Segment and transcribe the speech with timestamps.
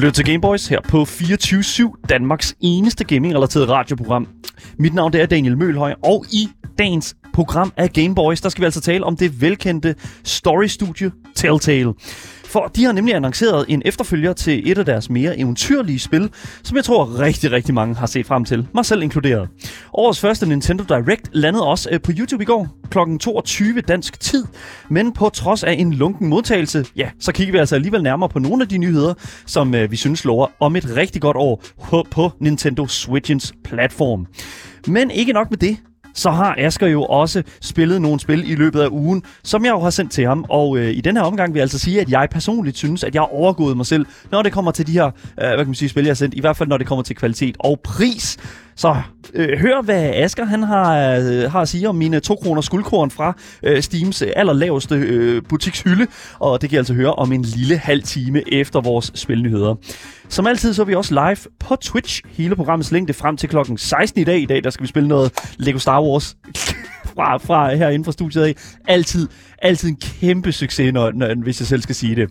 [0.00, 4.28] lytter til Gameboys her på 24-7, Danmarks eneste gaming-relateret radioprogram.
[4.78, 6.48] Mit navn det er Daniel Mølhøj, og i
[6.78, 9.94] dagens program af Gameboys, der skal vi altså tale om det velkendte
[10.24, 11.92] story-studie Telltale.
[12.50, 16.30] For de har nemlig annonceret en efterfølger til et af deres mere eventyrlige spil,
[16.62, 19.48] som jeg tror rigtig, rigtig mange har set frem til, mig selv inkluderet.
[19.94, 22.98] Årets første Nintendo Direct landede også øh, på YouTube i går, kl.
[23.20, 24.44] 22 dansk tid.
[24.88, 28.38] Men på trods af en lunken modtagelse, ja, så kigger vi altså alligevel nærmere på
[28.38, 29.14] nogle af de nyheder,
[29.46, 34.26] som øh, vi synes lover om et rigtig godt år på, på Nintendo Switch'ens platform.
[34.86, 35.76] Men ikke nok med det,
[36.14, 39.80] så har Asker jo også spillet nogle spil i løbet af ugen, som jeg jo
[39.80, 40.44] har sendt til ham.
[40.48, 43.14] Og øh, i den her omgang vil jeg altså sige, at jeg personligt synes, at
[43.14, 45.74] jeg har overgået mig selv, når det kommer til de her, øh, hvad kan man
[45.74, 46.34] sige, spil, jeg har sendt.
[46.34, 48.36] I hvert fald, når det kommer til kvalitet og pris.
[48.80, 48.96] Så
[49.34, 53.10] øh, hør, hvad Asker han har, øh, har at sige om mine 2 kroner skuldkorn
[53.10, 56.06] fra øh, Steams øh, allerlaveste øh, butikshylde.
[56.38, 59.74] Og det kan I altså høre om en lille halv time efter vores spilnyheder.
[60.28, 62.22] Som altid så er vi også live på Twitch.
[62.28, 64.40] Hele programmets længde frem til klokken 16 i dag.
[64.40, 66.36] I dag der skal vi spille noget Lego Star Wars
[67.14, 68.54] fra, fra herinde fra studiet af.
[68.88, 69.28] Altid,
[69.62, 72.30] altid en kæmpe succes, når, når, hvis jeg selv skal sige det.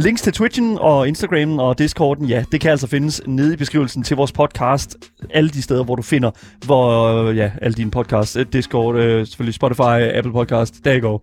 [0.00, 4.02] Links til Twitchen og Instagramen og Discorden, ja, det kan altså findes nede i beskrivelsen
[4.02, 4.96] til vores podcast.
[5.30, 6.30] Alle de steder, hvor du finder,
[6.66, 11.18] hvor, ja, alle dine podcasts, øh, Discord, øh, selvfølgelig Spotify, Apple Podcast, der go.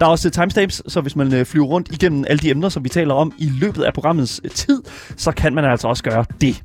[0.00, 2.84] Der er også timestamps, så hvis man øh, flyver rundt igennem alle de emner, som
[2.84, 4.82] vi taler om i løbet af programmets tid,
[5.16, 6.62] så kan man altså også gøre det.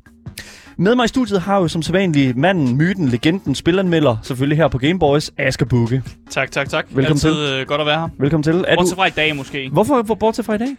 [0.76, 4.78] Med mig i studiet har jo som sædvanlig manden, myten, legenden, spilanmelder, selvfølgelig her på
[4.78, 6.02] Gameboys, Asger Bukke.
[6.30, 6.86] Tak, tak, tak.
[6.90, 7.66] Velkommen Altid, til.
[7.66, 8.08] Godt at være her.
[8.18, 8.64] Velkommen til.
[8.68, 9.68] Er Bortset fra i dag måske.
[9.72, 10.76] Hvorfor hvor, bortset fra i dag?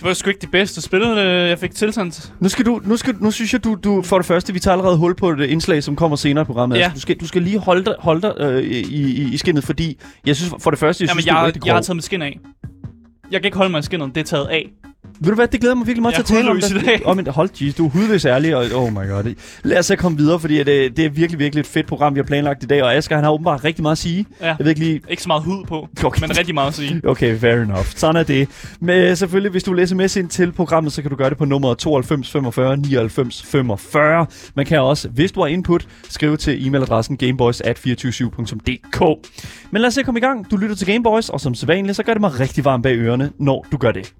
[0.00, 2.32] Det var sgu ikke det bedste spil, øh, jeg fik tilsendt.
[2.40, 4.72] Nu, skal du, nu, skal, nu synes jeg, du, du for det første, vi tager
[4.72, 6.78] allerede hul på et indslag, som kommer senere i programmet.
[6.78, 6.82] Ja.
[6.82, 9.64] Altså, du, skal, du skal lige holde dig, holde dig øh, i, i, i skinnet,
[9.64, 11.80] fordi jeg synes for det første, jeg Jamen, synes, du er jeg, rigtig jeg har
[11.82, 12.38] taget mit skin af.
[13.30, 14.70] Jeg kan ikke holde mig i skinnet, det er taget af.
[15.20, 17.02] Ved du hvad, det glæder mig virkelig meget Jeg til at tale om det.
[17.04, 19.34] Om en, hold, geez, du er hudløs ærlig, og oh my god.
[19.62, 22.18] Lad os så komme videre, fordi det, det er virkelig, virkelig et fedt program, vi
[22.18, 24.26] har planlagt i dag, og Asger, han har åbenbart rigtig meget at sige.
[24.40, 24.46] Ja.
[24.46, 26.20] Jeg ved ikke lige, Ikke så meget hud på, Okay.
[26.20, 27.00] men rigtig meget at sige.
[27.04, 27.84] Okay, fair enough.
[27.84, 28.48] Sådan er det.
[28.80, 31.44] Men selvfølgelig, hvis du vil sms ind til programmet, så kan du gøre det på
[31.44, 34.26] nummer 92 45 99 45.
[34.54, 39.00] Man kan også, hvis du har input, skrive til e-mailadressen gameboys at 247.dk.
[39.70, 40.50] Men lad os se komme i gang.
[40.50, 43.30] Du lytter til Gameboys, og som sædvanligt, så gør det mig rigtig varmt bag ørerne,
[43.38, 44.12] når du gør det.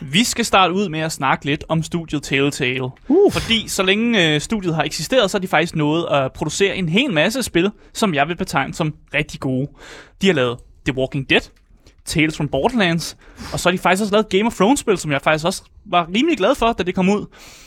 [0.00, 2.90] Vi skal starte ud med at snakke lidt om studiet Telltale.
[3.08, 3.32] Uh.
[3.32, 6.88] Fordi så længe øh, studiet har eksisteret, så har de faktisk nået at producere en
[6.88, 9.68] hel masse spil, som jeg vil betegne som rigtig gode.
[10.22, 11.40] De har lavet The Walking Dead,
[12.04, 13.16] Tales from Borderlands,
[13.52, 16.08] og så har de faktisk også lavet Game of Thrones-spil, som jeg faktisk også var
[16.14, 17.26] rimelig glad for, da det kom ud.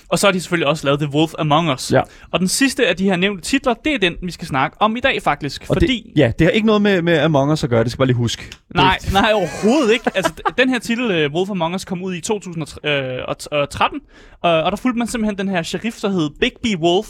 [0.09, 1.91] Og så har de selvfølgelig også lavet The Wolf Among Us.
[1.91, 2.01] Ja.
[2.31, 4.95] Og den sidste af de her nævnte titler, det er den, vi skal snakke om
[4.95, 5.62] i dag faktisk.
[5.62, 6.12] Og fordi...
[6.16, 8.07] det, ja, det har ikke noget med, med Among Us at gøre, det skal bare
[8.07, 8.50] lige huske.
[8.74, 10.06] Nej, nej, overhovedet ikke.
[10.16, 14.02] Altså, den her titel, uh, Wolf Among Us, kom ud i 2013, uh,
[14.42, 17.08] og der fulgte man simpelthen den her sheriff, der hed Big B Wolf.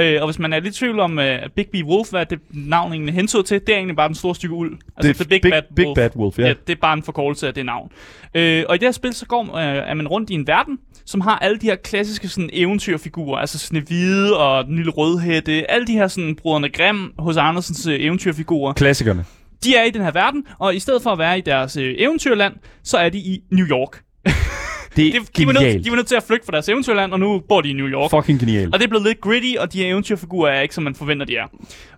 [0.00, 1.24] Uh, og hvis man er lidt i tvivl om uh,
[1.56, 4.34] Big B Wolf, hvad det navn egentlig henså til, det er egentlig bare den store
[4.34, 4.78] stykke uld.
[4.96, 6.46] Altså, Det er Big- Big Bad Wolf, ja.
[6.46, 6.54] ja.
[6.66, 7.90] det er bare en forkortelse af det navn.
[8.24, 10.78] Uh, og i det her spil, så går, uh, er man rundt i en verden,
[11.06, 15.86] som har alle de her klassiske sådan, eventyrfigurer, altså Snevide og den lille rødhætte, alle
[15.86, 19.24] de her sådan, brødrene Grimm hos Andersens uh, eventyrfigurer Klassikerne.
[19.64, 21.94] De er i den her verden, og i stedet for at være i deres øh,
[21.98, 24.02] eventyrland, så er de i New York.
[24.96, 27.12] Det er De, de, var nødt, de var nødt til at flygte fra deres eventyrland,
[27.12, 28.10] og nu bor de i New York.
[28.10, 28.74] Fucking genialt.
[28.74, 31.26] Og det er blevet lidt gritty, og de her eventyrfigurer er ikke, som man forventer,
[31.26, 31.46] de er.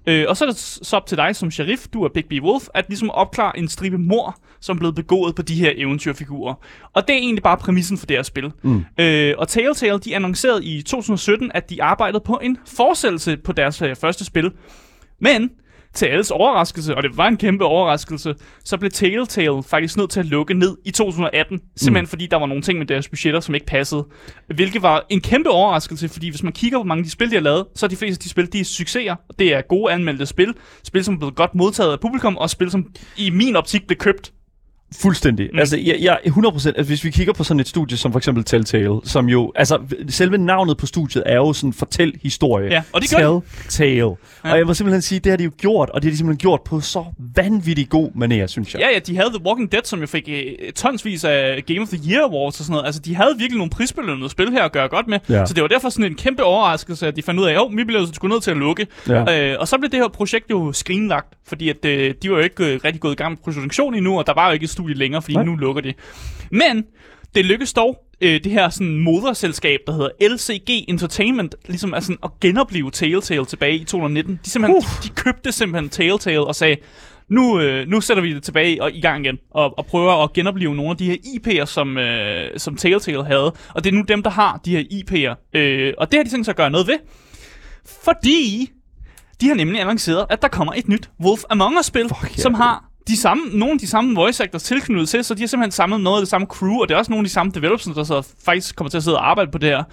[0.06, 2.32] Øh, og så er det så op til dig som sheriff, du er Big B
[2.42, 6.54] Wolf, at ligesom opklare en stribe mor, som er blevet begået på de her eventyrfigurer.
[6.94, 8.52] Og det er egentlig bare præmissen for det her spil.
[8.62, 8.84] Mm.
[9.00, 13.82] Øh, og Telltale, de annoncerede i 2017, at de arbejdede på en fortsættelse på deres
[13.82, 14.50] øh, første spil.
[15.20, 15.50] Men
[15.97, 18.34] til alles overraskelse, og det var en kæmpe overraskelse,
[18.65, 22.09] så blev Telltale faktisk nødt til at lukke ned i 2018, simpelthen mm.
[22.09, 24.07] fordi der var nogle ting med deres budgetter, som ikke passede.
[24.54, 27.34] Hvilket var en kæmpe overraskelse, fordi hvis man kigger på mange af de spil, de
[27.34, 29.15] har lavet, så er de fleste af de spil, de er succeser.
[29.39, 30.54] Det er gode anmeldte spil,
[30.84, 33.97] spil, som er blevet godt modtaget af publikum, og spil, som i min optik blev
[33.98, 34.33] købt.
[34.94, 35.50] Fuldstændig.
[35.53, 35.59] Mm.
[35.59, 38.44] Altså, jeg, jeg 100%, altså, hvis vi kigger på sådan et studie som for eksempel
[38.44, 39.78] Telltale, som jo, altså,
[40.09, 42.71] selve navnet på studiet er jo sådan fortæl historie.
[42.71, 44.00] Ja, og det gør Telltale.
[44.00, 44.53] Ja.
[44.53, 46.38] Og jeg må simpelthen sige, det har de jo gjort, og det har de simpelthen
[46.38, 47.04] gjort på så
[47.36, 48.80] vanvittig god manér, synes jeg.
[48.80, 51.88] Ja, ja, de havde The Walking Dead, som jo fik øh, tonsvis af Game of
[51.88, 52.86] the Year Awards og sådan noget.
[52.86, 55.18] Altså, de havde virkelig nogle prisbelønnede spil her at gøre godt med.
[55.28, 55.47] Ja.
[55.47, 57.84] Så det var derfor sådan en kæmpe overraskelse, at de fandt ud af, at vi
[57.84, 58.86] bliver sgu nødt til at lukke.
[59.09, 59.53] Ja.
[59.53, 62.42] Øh, og så blev det her projekt jo skrinlagt, fordi at, øh, de var jo
[62.42, 64.94] ikke øh, rigtig gået i gang med produktion endnu, og der var jo ikke studie
[64.94, 65.44] længere, fordi Nej.
[65.44, 65.94] nu lukker de.
[66.50, 66.84] Men
[67.34, 72.30] det lykkedes dog øh, det her sådan moderselskab, der hedder LCG Entertainment, ligesom sådan at
[72.40, 74.40] genopleve Telltale tilbage i 2019.
[74.44, 74.82] De, simpelthen, Uh.
[75.02, 76.76] de, de købte simpelthen Telltale og sagde,
[77.28, 80.32] nu, øh, nu sætter vi det tilbage og i gang igen, og, og prøver at
[80.32, 83.52] genopleve nogle af de her IP'er, som, øh, som Telltale havde.
[83.74, 85.58] Og det er nu dem, der har de her IP'er.
[85.58, 86.98] Øh, og det har de tænkt sig at gøre noget ved,
[88.04, 88.70] fordi
[89.40, 92.42] de har nemlig annonceret, at der kommer et nyt Wolf Among Us-spil, ja.
[92.42, 95.47] som har de samme, nogle af de samme voice actors tilknyttet til, så de har
[95.47, 97.53] simpelthen samlet noget af det samme crew, og det er også nogle af de samme
[97.54, 99.84] developers, der så faktisk kommer til at sidde og arbejde på det her.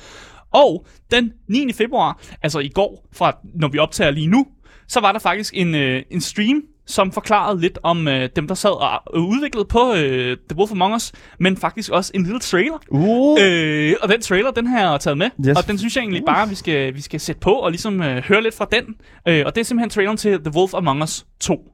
[0.53, 1.73] Og den 9.
[1.73, 4.45] februar, altså i går, fra når vi optager lige nu,
[4.87, 8.55] så var der faktisk en, øh, en stream, som forklarede lidt om øh, dem, der
[8.55, 12.39] sad og øh, udviklede på øh, The Wolf Among Us, men faktisk også en lille
[12.39, 12.77] trailer.
[12.89, 13.37] Uh.
[13.41, 15.57] Øh, og den trailer, den har jeg taget med, Yes.
[15.57, 18.23] og den synes jeg egentlig bare, vi skal, vi skal sætte på og ligesom øh,
[18.23, 18.83] høre lidt fra den.
[19.27, 21.72] Øh, og det er simpelthen traileren til The Wolf Among Us 2.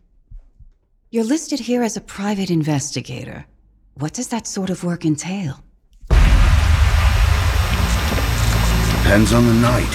[1.12, 3.48] You're listed here as a private investigator.
[3.96, 5.54] What does that sort of work entail?
[9.04, 9.94] Depends on the night.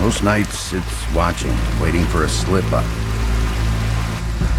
[0.00, 2.84] Most nights it's watching, waiting for a slip up.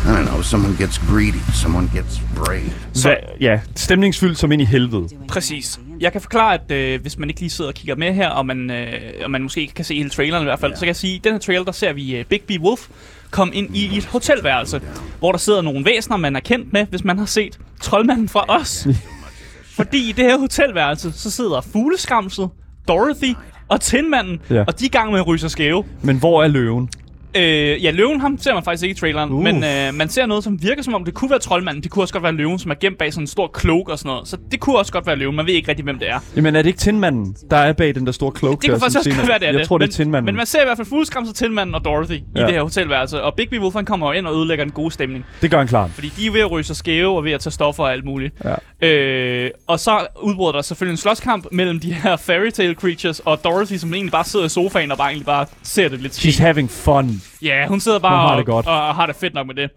[0.06, 2.74] I don't know, someone gets greedy, someone gets brave.
[2.94, 5.08] Hva, ja, stemningsfyldt som ind i helvede.
[5.28, 5.80] Præcis.
[6.00, 8.46] Jeg kan forklare, at øh, hvis man ikke lige sidder og kigger med her, og
[8.46, 10.76] man, øh, og man måske ikke kan se hele traileren i hvert fald, ja.
[10.76, 12.52] så kan jeg sige, at i den her trailer, der ser vi øh, Big B
[12.64, 12.88] Wolf
[13.32, 14.82] komme ind i et hotelværelse,
[15.20, 18.46] hvor der sidder nogle væsener, man er kendt med, hvis man har set Troldmanden fra
[18.48, 18.88] os.
[19.78, 22.50] Fordi i det her hotelværelse, så sidder fugleskramset,
[22.88, 23.34] Dorothy
[23.68, 24.56] og Tindmanden, Ja.
[24.56, 24.64] ja.
[24.68, 25.84] og de er i gang med at ryge sig skæve.
[26.02, 26.90] Men hvor er løven?
[27.36, 29.44] Øh, ja, løven ham ser man faktisk ikke i traileren, Uh.
[29.44, 31.84] men øh, man ser noget, som virker som om det kunne være troldmanden.
[31.84, 34.00] Det kunne også godt være løven, som er gemt bag sådan en stor cloak og
[34.00, 34.28] sådan noget.
[34.28, 35.36] Så det kunne også godt være løven.
[35.36, 36.20] Man ved ikke rigtig, hvem det er.
[36.36, 38.80] Jamen er det ikke Tindmanden, der er bag den der store cloak Det kunne der,
[38.80, 39.68] faktisk som også godt være, det er Jeg det.
[39.68, 40.26] tror, det er men, Tindmanden.
[40.26, 42.42] Men man ser i hvert fald fuldskramset Tindmanden og Dorothy ja.
[42.42, 43.22] I det her hotelværelse.
[43.24, 45.26] Og Big B Wolf, han kommer jo ind og ødelægger den gode stemning.
[45.42, 45.92] Det gør han klart.
[45.92, 48.06] Fordi de er ved at ryge sig skæve og ved at tage stoffer og alt
[48.06, 48.36] muligt.
[48.82, 48.88] Ja.
[48.88, 53.44] Øh, og så udbryder der selvfølgelig en slåskamp mellem de her fairy tale creatures og
[53.44, 56.42] Dorothy, som egentlig bare sidder i sofaen og bare egentlig bare ser det lidt She's
[56.44, 57.19] having fun.
[57.42, 58.66] Ja, hun sidder bare Hun har og, det godt.
[58.68, 59.70] Og, og har det fedt nok med det.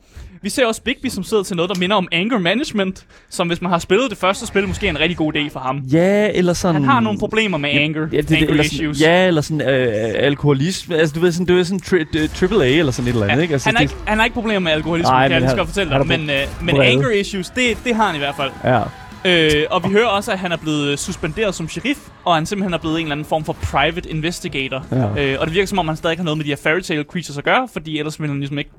[0.44, 3.62] Vi ser også Bigby, som sidder til noget, der minder om anger management, som hvis
[3.62, 5.78] man har spillet det første spil, måske er en rigtig god idé for ham.
[5.78, 6.74] Ja, eller sådan...
[6.74, 8.98] Han har nogle problemer med anger, Ja, det, det, anger eller issues.
[8.98, 10.96] sådan, ja, eller sådan øh, alkoholisme.
[10.96, 13.36] Altså, du ved sådan, du ved sådan tri- triple A eller sådan et eller andet,
[13.36, 13.52] Ja, ikke?
[13.52, 15.56] Altså, han, har det, ikke, han har ikke problemer med alkoholisme, Nej, kan jeg lige
[15.56, 15.98] godt fortælle dig.
[16.00, 18.50] er Men, øh, men anger issues, det, det har han i hvert fald.
[18.64, 18.82] Ja.
[19.24, 22.74] Øh, og vi hører også, at han er blevet suspenderet som sheriff, og han simpelthen
[22.74, 24.86] er blevet en eller anden form for private investigator.
[24.92, 25.32] Ja.
[25.32, 27.04] Øh, og det virker som om, han stadig har noget med de her fairy tale
[27.04, 28.70] creatures at gøre, fordi ellers ville han ligesom ikke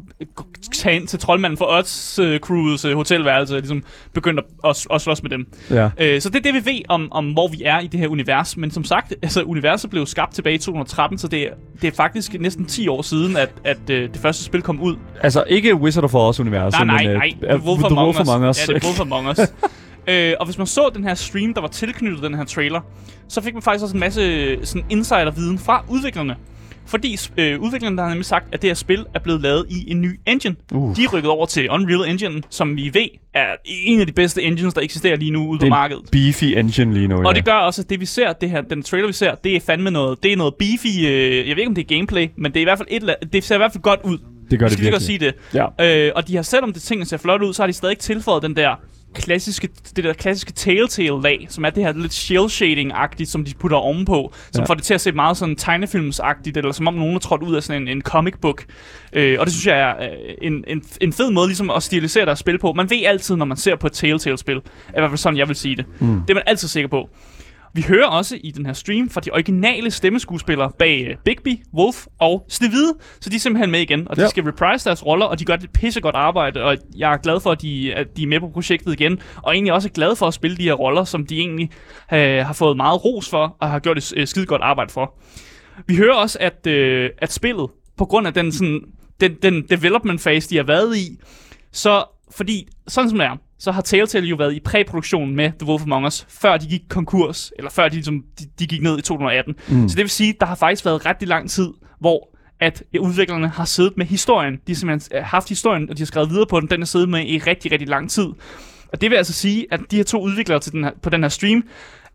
[0.73, 4.87] tage ind til troldmanden for Odds uh, Crews uh, hotelværelse og ligesom begynde at, at,
[4.95, 5.47] at slås med dem.
[5.69, 5.89] Ja.
[5.97, 8.07] Øh, så det er det, vi ved om, om, hvor vi er i det her
[8.07, 8.57] univers.
[8.57, 11.49] Men som sagt, altså, universet blev skabt tilbage i 2013, så det er,
[11.81, 14.95] det er faktisk næsten 10 år siden, at, at øh, det første spil kom ud.
[15.21, 17.11] Altså, ikke Wizard of Oz-universet, Nej, nej, men...
[17.11, 17.55] øh, nej.
[17.55, 17.83] øh, Wolf.
[17.83, 18.67] Among Us.
[18.67, 19.39] Ja, det er Wolf Among Us.
[20.07, 22.81] øh, og hvis man så den her stream, der var tilknyttet den her trailer,
[23.27, 26.35] så fik man faktisk også en masse sådan insider-viden fra udviklerne.
[26.85, 29.91] Fordi øh, udviklerne der har nemlig sagt, at det her spil er blevet lavet i
[29.91, 30.55] en ny engine.
[30.71, 30.95] Uh.
[30.95, 34.41] De er rykket over til Unreal Engine, som vi ved er en af de bedste
[34.41, 36.03] engines, der eksisterer lige nu ude på det markedet.
[36.11, 37.27] beefy engine lige nu, ja.
[37.27, 39.55] Og det gør også, at det vi ser, det her, den trailer vi ser, det
[39.55, 42.27] er fandme noget, det er noget beefy, øh, jeg ved ikke om det er gameplay,
[42.37, 44.17] men det er i hvert fald et, det ser i hvert fald godt ud.
[44.51, 45.01] det gør det skal virkelig.
[45.01, 45.33] sige det.
[45.53, 46.05] Ja.
[46.07, 48.01] Øh, og de har, selvom det tingene ser flot ud, så har de stadig ikke
[48.01, 48.75] tilføjet den der
[49.13, 53.77] klassiske, det der klassiske Telltale-lag, som er det her lidt shell shading-agtigt, som de putter
[53.77, 54.65] ovenpå, som Ja.
[54.65, 57.55] får det til at se meget sådan tegnefilmsagtigt, eller som om nogen er trådt ud
[57.55, 58.65] af sådan en, en comic book.
[59.13, 62.25] Øh, og det synes jeg er øh, en, en, en fed måde ligesom at stilisere
[62.25, 62.73] deres spil på.
[62.73, 64.61] Man ved altid, når man ser på et Telltale-spil, i
[64.93, 65.85] hvert fald sådan, jeg vil sige det.
[65.99, 66.21] Mm.
[66.21, 67.09] Det er man altid sikker på.
[67.75, 72.05] Vi hører også i den her stream fra de originale stemmeskuespillere bag uh, Bigby, Wolf
[72.19, 74.27] og Snevide, så de er simpelthen med igen, og de Ja.
[74.27, 77.51] skal reprise deres roller, og de gør et pissegodt arbejde, og jeg er glad for,
[77.51, 80.33] at de, at de er med på projektet igen, og egentlig også glad for at
[80.33, 81.69] spille de her roller, som de egentlig
[82.11, 85.13] uh, har fået meget ros for, og har gjort et uh, skide godt arbejde for.
[85.87, 88.81] Vi hører også, at, uh, at spillet, på grund af den, sådan,
[89.19, 91.19] den, den development phase, de har været i,
[91.71, 95.67] så fordi, sådan som det er, så har Telltale jo været i præproduktion med The
[95.67, 98.99] Wolf Among Us, før de gik konkurs, eller før de, ligesom, de, de gik ned
[98.99, 99.55] i 2018.
[99.69, 99.89] Mm.
[99.89, 102.29] Så det vil sige, der har faktisk været rigtig lang tid, hvor
[102.59, 104.53] at udviklerne har siddet med historien.
[104.53, 106.69] De har simpelthen øh, haft historien, og de har skrevet videre på den.
[106.69, 108.27] Den er siddet med i rigtig, rigtig lang tid.
[108.93, 111.21] Og det vil altså sige, at de her to udviklere til den her, på den
[111.21, 111.63] her stream,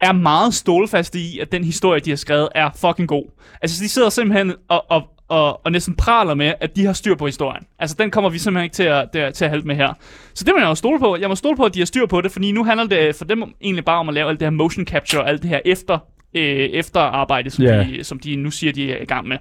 [0.00, 3.24] er meget stålfaste i, at den historie, de har skrevet, er fucking god.
[3.62, 7.14] Altså, de sidder simpelthen og, og, og, og næsten praler med, at de har styr
[7.14, 7.64] på historien.
[7.78, 9.92] Altså, den kommer vi simpelthen ikke til at, der, til at halte med her.
[10.34, 11.16] Så det må jeg jo stole på.
[11.16, 13.24] Jeg må stole på, at de har styr på det, fordi nu handler det for
[13.24, 15.60] dem egentlig bare om at lave alt det her motion capture og alt det her
[15.64, 15.98] efter,
[16.34, 17.88] øh, efterarbejde, som, yeah.
[17.88, 19.36] de, som de nu siger, de er i gang med.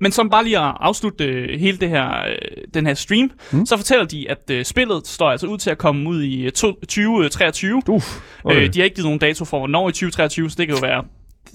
[0.00, 2.34] Men som bare lige at afslutte øh, hele det her, øh,
[2.74, 3.66] den her stream, mm.
[3.66, 6.52] så fortæller de, at øh, spillet står altså ud til at komme ud i øh,
[6.52, 7.82] to, 2023.
[7.88, 8.06] Uff,
[8.44, 8.56] Okay.
[8.56, 8.66] okay.
[8.66, 10.80] Øh, de har ikke givet nogen dato for, hvornår i 2023, så det kan jo
[10.82, 11.04] være...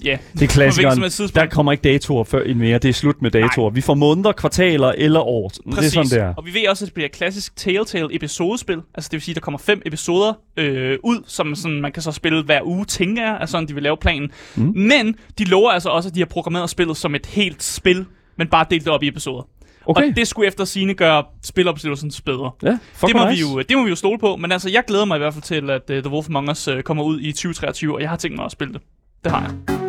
[0.04, 1.30] Ja, det er klassikeren.
[1.34, 2.78] Der kommer ikke datoer før end mere.
[2.78, 3.70] Det er slut med datoer.
[3.70, 5.48] Vi får måneder, kvartaler eller år.
[5.48, 6.34] Det er sådan, det er.
[6.34, 8.80] Og vi ved også, at det bliver et klassisk Telltale episodespil.
[8.94, 12.02] Altså det vil sige, at der kommer fem episoder øh, ud, som sådan, man kan
[12.02, 14.30] så spille hver uge, tænker jeg, er sådan, de vil lave planen.
[14.54, 14.72] Mm.
[14.76, 18.06] Men de lover altså også, at de har programmeret spillet som et helt spil,
[18.38, 19.48] men bare delt op i episoder.
[19.86, 20.10] Okay.
[20.10, 22.50] Og det skulle efter sine gøre spiloplevelsen bedre.
[22.62, 23.42] Ja, det, må hvor vi nice.
[23.42, 25.42] jo, det må vi jo stole på, men altså, jeg glæder mig i hvert fald
[25.42, 28.16] til, at uh, The Wolf Among Us uh, kommer ud i 2023, og jeg har
[28.16, 28.82] tænkt mig at spille det.
[29.24, 29.83] Det har jeg.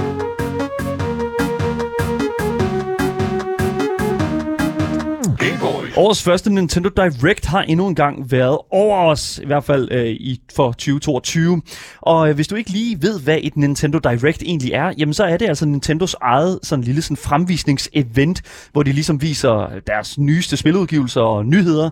[5.98, 10.06] Årets første Nintendo Direct har endnu en gang været over os, i hvert fald øh,
[10.06, 11.62] i, for 2022.
[12.02, 15.24] Og øh, hvis du ikke lige ved, hvad et Nintendo Direct egentlig er, jamen så
[15.24, 20.58] er det altså Nintendos eget sådan lille sådan fremvisningsevent, hvor de ligesom viser deres nyeste
[20.58, 21.90] spiludgivelser og nyheder,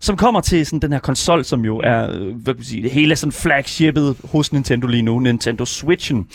[0.00, 2.82] som kommer til sådan den her konsol, som jo er øh, hvad kan man sige,
[2.82, 6.26] det hele sådan flagshipet hos Nintendo lige nu, Nintendo Switchen.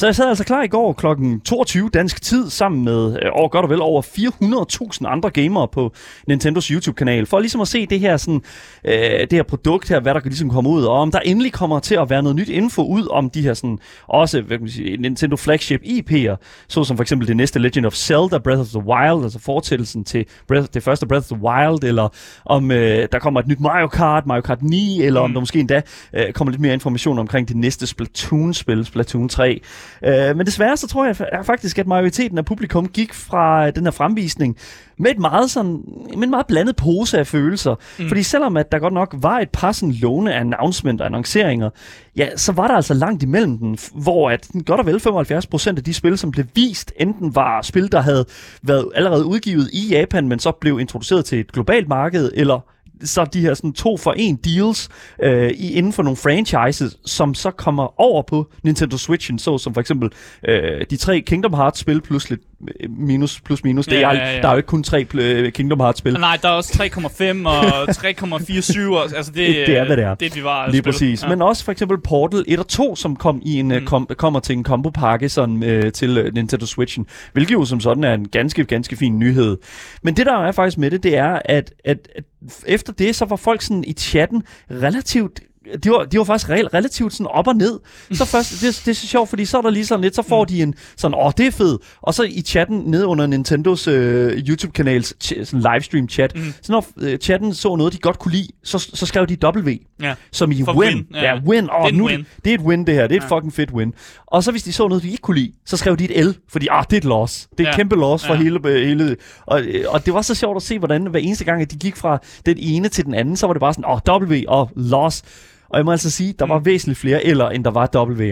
[0.00, 1.06] Så jeg sad altså klar i går kl.
[1.44, 5.92] 22 dansk tid sammen med øh, over godt og vel over 400.000 andre gamere på
[6.26, 8.42] Nintendos YouTube-kanal, for ligesom at se det her, sådan,
[8.84, 11.52] øh, det her produkt her, hvad der kan ligesom komme ud, og om der endelig
[11.52, 14.64] kommer til at være noget nyt info ud om de her sådan, også hvad kan
[14.64, 16.36] man sige, Nintendo flagship IP'er,
[16.68, 20.26] såsom for eksempel det næste Legend of Zelda Breath of the Wild, altså fortællelsen til
[20.48, 22.08] Breath, det første Breath of the Wild, eller
[22.44, 25.60] om øh, der kommer et nyt Mario Kart, Mario Kart 9, eller om der måske
[25.60, 29.60] endda øh, kommer lidt mere information omkring det næste Splatoon-spil, Splatoon 3.
[30.04, 33.74] Øh, men desværre så tror jeg fa- faktisk, at majoriteten af publikum gik fra øh,
[33.74, 34.56] den her fremvisning
[34.98, 35.80] med et meget sådan,
[36.16, 37.74] med en meget blandet pose af følelser.
[37.98, 38.08] Mm.
[38.08, 41.70] Fordi selvom at der godt nok var et par sådan låne announcement og annonceringer,
[42.16, 45.84] ja, så var der altså langt imellem den, hvor at godt og vel 75% af
[45.84, 48.24] de spil, som blev vist, enten var spil, der havde
[48.62, 52.60] været allerede udgivet i Japan, men så blev introduceret til et globalt marked, eller
[53.04, 54.88] så de her sådan to for en deals
[55.22, 59.74] øh, i, inden for nogle franchises, som så kommer over på Nintendo Switchen, så som
[59.74, 60.10] for eksempel
[60.48, 62.40] øh, de tre Kingdom Hearts spil plus lidt
[62.88, 63.86] minus, plus minus.
[63.86, 64.40] Det er, Ja, ja, ja.
[64.42, 66.12] Der er jo ikke kun tre øh, Kingdom Hearts spil.
[66.12, 68.80] Nej, der er også 3,5 og 3,47.
[68.96, 70.14] og- Altså det, Det er, hvad det er.
[70.14, 71.22] Det, vi var Lige præcis.
[71.22, 71.28] Ja.
[71.28, 73.84] Men også for eksempel Portal 1 og 2, som kom i en, mm.
[73.86, 78.04] kom, kommer til en combo-pakke sådan, øh, til øh, Nintendo Switchen, hvilket jo som sådan
[78.04, 79.56] er en ganske, ganske fin nyhed.
[80.02, 82.24] Men det, der er faktisk med det, det er, at, at, at
[82.66, 85.40] efter det, så var folk sådan i chatten relativt
[85.84, 87.80] det var, de var faktisk reelt, relativt sådan op og ned.
[88.12, 90.22] Så først, det, det er så sjovt, fordi så er der lige sådan lidt, så
[90.22, 91.82] får de en sådan, åh, det er fedt.
[92.02, 96.42] Og så i chatten ned under Nintendos øh, YouTube-kanals ch- sådan livestream chat, mm.
[96.62, 99.36] så når øh, chatten så noget, de godt kunne lide, så, så skrev de
[99.66, 99.70] W
[100.02, 100.14] Ja.
[100.32, 100.94] som i For win.
[100.94, 101.22] win, ja.
[101.34, 101.64] Ja, win.
[101.64, 102.18] Det er Oh, en nu, win.
[102.18, 103.06] Det, det er et win, det her.
[103.06, 103.92] Det er et fucking fedt win.
[104.26, 106.28] Og så hvis de så noget, de ikke kunne lide, så skrev de et L,
[106.50, 107.48] fordi ah, det er et loss.
[107.50, 107.76] Det er et Ja.
[107.76, 108.40] kæmpe loss for Ja.
[108.42, 108.60] hele...
[108.86, 111.70] hele og, øh, og det var så sjovt at se, hvordan hver eneste gang, at
[111.70, 114.34] de gik fra den ene til den anden, så var det bare sådan, åh, W
[114.48, 115.22] og loss.
[115.70, 116.66] Og jeg må altså sige, der var Mm.
[116.66, 118.22] væsentligt flere eller end der var W'er.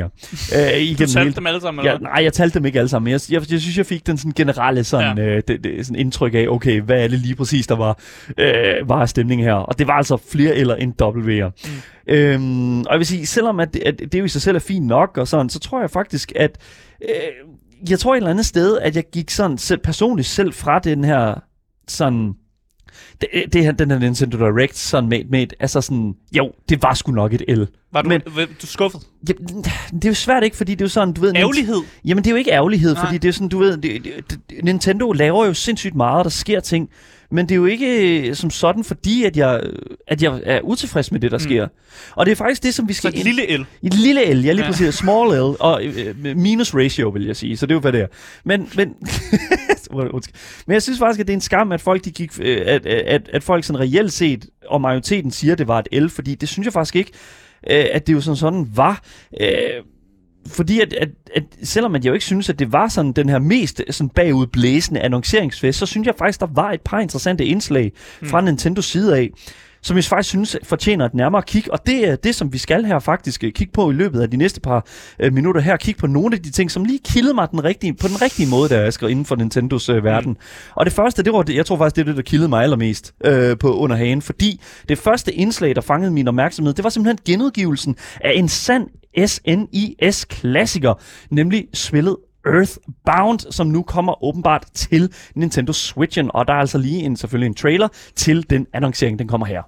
[0.57, 2.88] Øh, Du igennem talte hele- dem alle sammen, Ja, nej, jeg talte dem ikke alle
[2.88, 5.25] sammen, men jeg, jeg, jeg synes, jeg fik den sådan generelle sådan, Ja.
[5.25, 7.99] øh, det, det, sådan indtryk af, okay, hvad er det lige præcis, der var,
[8.38, 9.52] øh, var stemningen her?
[9.54, 11.68] Og det var altså flere eller end W'er.
[12.09, 12.14] Mm.
[12.14, 14.61] Øhm, og jeg vil sige, selvom at, det- at det jo i sig selv er
[14.61, 16.59] fint nok og sådan, så tror jeg faktisk, at
[17.02, 20.78] øh, jeg tror et eller andet sted, at jeg gik sådan selv, personligt selv fra
[20.78, 21.35] den her
[21.88, 22.35] sådan
[23.21, 26.83] det, det her, den her Nintendo Direct sådan med, med et, altså sådan, jo, det
[26.83, 27.62] var sgu nok et L.
[27.92, 29.00] Var du, Men- men, du skuffet?
[29.28, 29.33] Ja,
[29.92, 31.33] det er jo svært ikke, fordi det er jo sådan, du ved...
[31.37, 31.76] Ærgerlighed?
[32.04, 33.04] Jamen, det er jo ikke ærgerlighed, Nej.
[33.04, 36.30] fordi det er sådan, du ved, det, det, Nintendo laver jo sindssygt meget, og der
[36.30, 36.88] sker ting,
[37.30, 39.61] men det er jo ikke øh, som sådan, fordi at jeg,
[40.07, 41.68] at jeg er utilfreds med det, der sker.
[42.12, 43.14] Og det er faktisk det, som vi Så skal...
[43.18, 43.66] et lille L.
[43.83, 44.71] Et lille L, ja lige Ja.
[44.71, 44.95] præcis.
[44.95, 47.57] Small L, og øh, minus ratio, vil jeg sige.
[47.57, 48.07] Så det er jo, hvad det er.
[48.45, 48.95] Men, men.
[50.66, 52.87] men jeg synes faktisk, at det er en skam, at folk, de gik, øh, at,
[52.87, 56.35] at, at folk sådan reelt set, og majoriteten siger, at det var et L, fordi
[56.35, 57.11] det synes jeg faktisk ikke,
[57.71, 59.02] øh, at det jo sådan, sådan var.
[59.40, 59.49] Øh,
[60.47, 63.38] fordi at, at, at selvom jeg jo ikke synes, at det var sådan den her
[63.38, 67.92] mest sådan bagudblæsende annonceringsfest, så synes jeg faktisk, der var et par interessante indslag
[68.25, 69.30] fra Nintendos side af,
[69.88, 71.73] som jeg faktisk synes fortjener et nærmere kig.
[71.73, 74.30] Og det er det, som vi skal her faktisk øh, kigge på i løbet af
[74.30, 74.87] de næste par
[75.21, 75.76] øh, minutter her.
[75.76, 78.50] Kigge på nogle af de ting, som lige kildede mig den rigtige, på den rigtige
[78.50, 80.37] måde, der er skrevet inden for Nintendos øh, verden.
[80.75, 82.62] Og det første, det var det, jeg tror faktisk, det er det, der kildede mig
[82.62, 84.23] allermest øh, på under hagen.
[84.23, 88.87] Fordi det første indslag, der fangede min opmærksomhed, det var simpelthen genudgivelsen af en sand
[89.26, 90.95] SNES-klassiker,
[91.30, 92.16] nemlig spillet
[92.47, 97.47] Earthbound, som nu kommer åbenbart til Nintendo Switchen, og der er altså lige en, selvfølgelig
[97.47, 99.62] en trailer til den annoncering, den kommer her.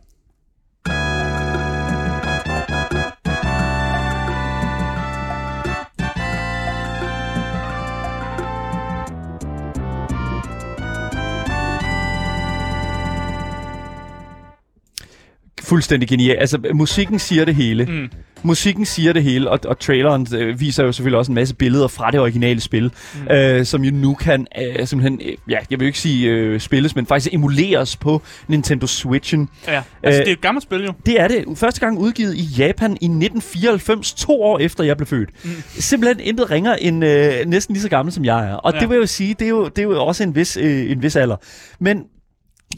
[15.70, 16.36] Fuldstændig genial.
[16.36, 17.84] Altså, musikken siger det hele.
[17.84, 18.10] Mm.
[18.42, 21.88] Musikken siger det hele, og, og traileren øh, viser jo selvfølgelig også en masse billeder
[21.88, 23.34] fra det originale spil, mm.
[23.34, 26.96] øh, som jo nu kan øh, simpelthen, øh, ja, jeg vil ikke sige øh, spilles,
[26.96, 29.48] men faktisk emuleres på Nintendo Switchen.
[29.68, 30.92] Ja, altså Øh, det er et gammelt spil jo.
[31.06, 31.44] Det er det.
[31.56, 35.30] Første gang udgivet i Japan i 1994, to år efter jeg blev født.
[35.44, 35.50] Mm.
[35.68, 38.54] Simpelthen intet ringer end øh, næsten lige så gammel som jeg er.
[38.54, 38.72] Og.
[38.74, 38.80] Ja.
[38.80, 40.90] det vil jeg jo sige, det er jo, det er jo også en vis, øh,
[40.90, 41.36] en vis alder.
[41.80, 42.04] Men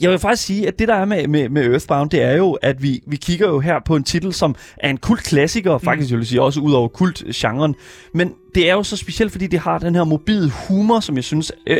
[0.00, 2.52] jeg vil faktisk sige, at det der er med, med, med Earthbound, det er jo,
[2.52, 6.10] at vi, vi kigger jo her på en titel, som er en kult klassiker, faktisk
[6.10, 7.74] jeg vil sige også ud over kult-genren.
[8.14, 11.24] Men det er jo så specielt, fordi det har den her mobile humor, som jeg
[11.24, 11.76] synes øh,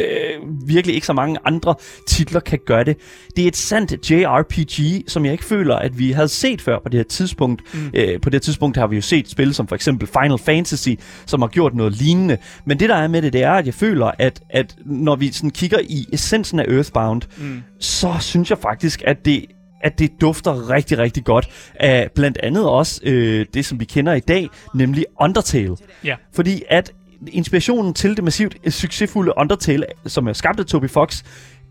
[0.66, 1.74] virkelig ikke så mange andre
[2.06, 2.96] titler kan gøre det.
[3.36, 6.88] Det er et sandt JRPG, som jeg ikke føler, at vi havde set før på
[6.88, 7.62] det her tidspunkt.
[7.74, 7.90] Mm.
[7.94, 10.88] Øh, på det her tidspunkt har vi jo set spil som for eksempel Final Fantasy,
[11.26, 12.36] som har gjort noget lignende.
[12.64, 15.32] Men det der er med det, det er, at jeg føler, at, at når vi
[15.32, 17.62] sådan kigger i essensen af Earthbound, mm.
[17.80, 19.46] så synes jeg faktisk, at det
[19.82, 24.12] at det dufter rigtig, rigtig godt af blandt andet også øh, det, som vi kender
[24.12, 25.76] i dag, nemlig Undertale.
[26.04, 26.16] Ja.
[26.32, 26.92] Fordi at
[27.28, 31.22] inspirationen til det massivt succesfulde Undertale, som er skabt af Toby Fox,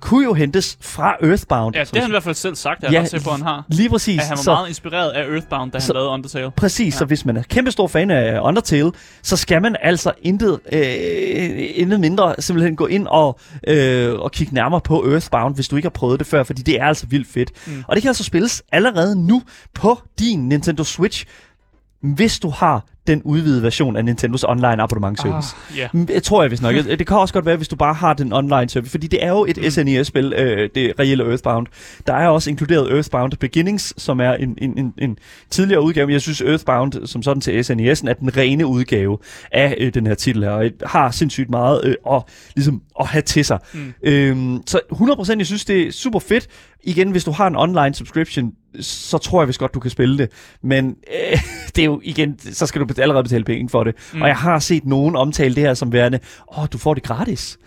[0.01, 1.75] kunne jo hentes fra Earthbound.
[1.75, 3.65] Ja, det har han i hvert fald selv sagt, at Ja, ja, på, han har.
[3.69, 4.19] Lige præcis.
[4.19, 6.51] At han var så, meget inspireret af Earthbound, da han så- lavede Undertale.
[6.51, 6.97] Præcis, ja.
[6.99, 8.91] så hvis man er kæmpe stor fan af Undertale,
[9.23, 14.53] så skal man altså intet, øh, intet mindre simpelthen gå ind og, øh, og kigge
[14.53, 17.27] nærmere på Earthbound, hvis du ikke har prøvet det før, fordi det er altså vildt
[17.27, 17.51] fedt.
[17.67, 17.83] Mm.
[17.87, 19.41] Og det kan altså spilles allerede nu
[19.73, 21.25] på din Nintendo Switch,
[22.01, 25.55] hvis du har den udvidede version af Nintendos online abonnement service.
[25.71, 25.87] Ah, ja.
[25.93, 26.75] Mm, Jeg tror jeg vist nok.
[26.75, 29.29] Det kan også godt være, hvis du bare har den online service, fordi det er
[29.29, 29.69] jo et mm.
[29.69, 31.67] SNES-spil, øh, det reelle Earthbound.
[32.07, 35.17] Der er også inkluderet Earthbound Beginnings, som er en, en, en, en
[35.49, 36.07] tidligere udgave.
[36.07, 39.17] Men jeg synes, Earthbound som sådan til SNES'en er den rene udgave
[39.51, 42.23] af øh, den her titel her, og har sindssygt meget øh, at,
[42.55, 43.59] ligesom, at have til sig.
[43.73, 43.93] Mm.
[44.03, 46.47] Øhm, så 100% jeg synes, det er super fedt.
[46.83, 50.17] Igen, hvis du har en online subscription, så tror jeg vist godt, du kan spille
[50.17, 50.31] det.
[50.63, 51.41] Men øh,
[51.75, 53.95] det er jo igen, så skal du allerede betale penge for det.
[54.13, 54.21] Mm.
[54.21, 56.19] Og jeg har set nogen omtale det her som værende,
[56.57, 57.59] åh, du får det gratis.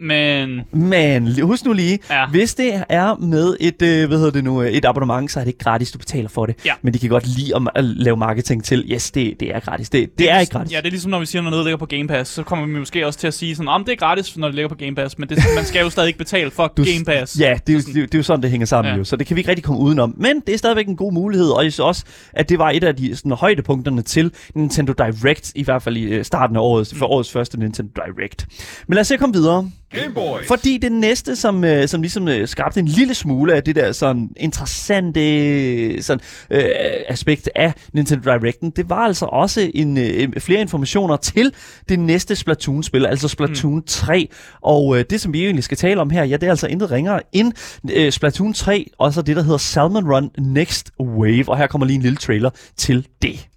[0.00, 2.26] Men Men husk nu lige, ja.
[2.26, 5.44] Hvis det er med et, øh, hvad hedder det nu, øh, et abonnement, så er
[5.44, 6.54] det ikke gratis, du betaler for det.
[6.64, 6.72] Ja.
[6.82, 9.90] Men de kan godt lide at, at lave marketing til, yes, det, det er gratis.
[9.90, 10.72] Det, det er ikke gratis.
[10.72, 12.66] Ja, det er ligesom når vi siger, når noget ligger på Game Pass, så kommer
[12.66, 14.74] vi måske også til at sige sådan, om det er gratis, når det ligger på
[14.74, 17.40] Game Pass, men det, man skal jo stadig ikke betale for Du- Game Pass.
[17.40, 18.98] Ja, det er, jo, det, det er jo sådan, det hænger sammen ja.
[18.98, 19.04] Jo.
[19.04, 20.14] Så det kan vi ikke rigtig komme udenom.
[20.16, 22.84] Men det er stadigvæk en god mulighed, og jeg synes også, at det var et
[22.84, 26.92] af de sådan, højdepunkterne til Nintendo Direct, i hvert fald i øh, starten af året,
[26.96, 28.46] for årets første Nintendo Direct.
[28.86, 29.67] Men lad os se at komme videre.
[29.90, 30.38] Game Boy.
[30.48, 33.92] Fordi det næste, som, øh, som ligesom øh, skabte en lille smule af det der
[33.92, 36.64] sådan interessante sådan, øh,
[37.08, 41.52] aspekt af Nintendo Directen, det var altså også en, øh, flere informationer til
[41.88, 43.82] det næste Splatoon-spil, altså Splatoon mm.
[43.86, 44.28] 3.
[44.62, 46.90] Og øh, det, som vi egentlig skal tale om her, ja, det er altså intet
[46.90, 47.52] ringere end
[47.92, 51.48] øh, Splatoon 3, og så det, der hedder Salmon Run Next Wave.
[51.48, 53.48] Og her kommer lige en lille trailer til det.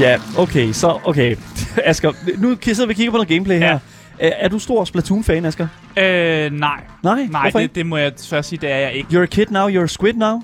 [0.00, 1.36] Ja, okay, så okay.
[1.84, 3.70] Asger, nu sidder vi og kigger på noget gameplay her.
[3.70, 3.78] Ja.
[4.18, 5.66] Er, er du stor Splatoon-fan, Asger?
[5.96, 6.50] Øh, nej.
[6.50, 7.74] Nej, Nej, hvorfor det, ikke?
[7.74, 9.08] det må jeg desværre sige, det er jeg ikke.
[9.12, 10.42] You're a kid now, you're a squid now?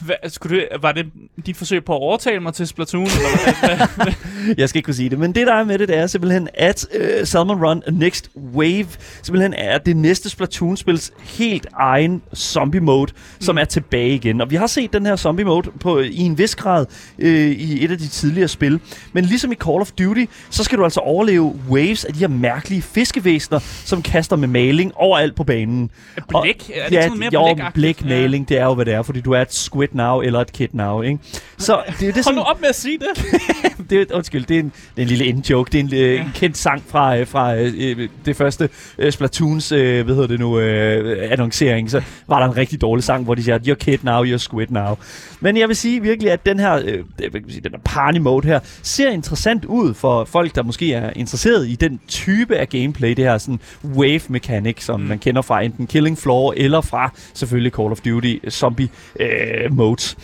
[0.00, 1.06] Hvad, skulle du, var det
[1.46, 3.06] dit forsøg på at overtale mig til Splatoon?
[3.06, 4.12] Eller hvad?
[4.58, 6.48] Jeg skal ikke kunne sige det, men det der er med det, det er simpelthen,
[6.54, 8.86] at uh, Salmon Run Next Wave
[9.22, 14.40] simpelthen er det næste Splatoon-spils helt egen zombie-mode, som er tilbage igen.
[14.40, 16.86] Og vi har set den her zombie-mode på, i en vis grad
[17.18, 18.80] uh, i et af de tidligere spil.
[19.12, 22.28] Men ligesom i Call of Duty, så skal du altså overleve waves af de her
[22.28, 25.90] mærkelige fiskevæsener, som kaster med maling overalt på banen.
[26.28, 26.70] Blæk?
[26.74, 27.74] Er det ja, sådan mere jo, blækagtigt?
[27.74, 30.52] blækmaling, det er jo, hvad det er, fordi du er et squid now, eller et
[30.52, 31.18] kid now, ikke?
[31.58, 33.24] Så det er det, Hold som nu op med at sige det.
[33.90, 35.72] det, er- undskyld, det er en, det er en lille in-joke.
[35.72, 39.72] Det er en, øh, en kendt sang fra, øh, fra øh, det første øh, Splatoons,
[39.72, 41.90] øh, hvad hedder det nu, øh, annoncering.
[41.90, 44.66] Så var der en rigtig dårlig sang, hvor de siger, you're kid now, you're squid
[44.70, 44.96] now.
[45.40, 48.46] Men jeg vil sige virkelig, at den her, øh, man sige, den her party mode
[48.46, 53.10] her, ser interessant ud for folk, der måske er interesseret i den type af gameplay,
[53.10, 55.06] det her sådan wave mechanic, som mm.
[55.06, 58.88] man kender fra enten Killing Floor, eller fra selvfølgelig Call of Duty zombie
[59.20, 60.16] øh, Øh, modes.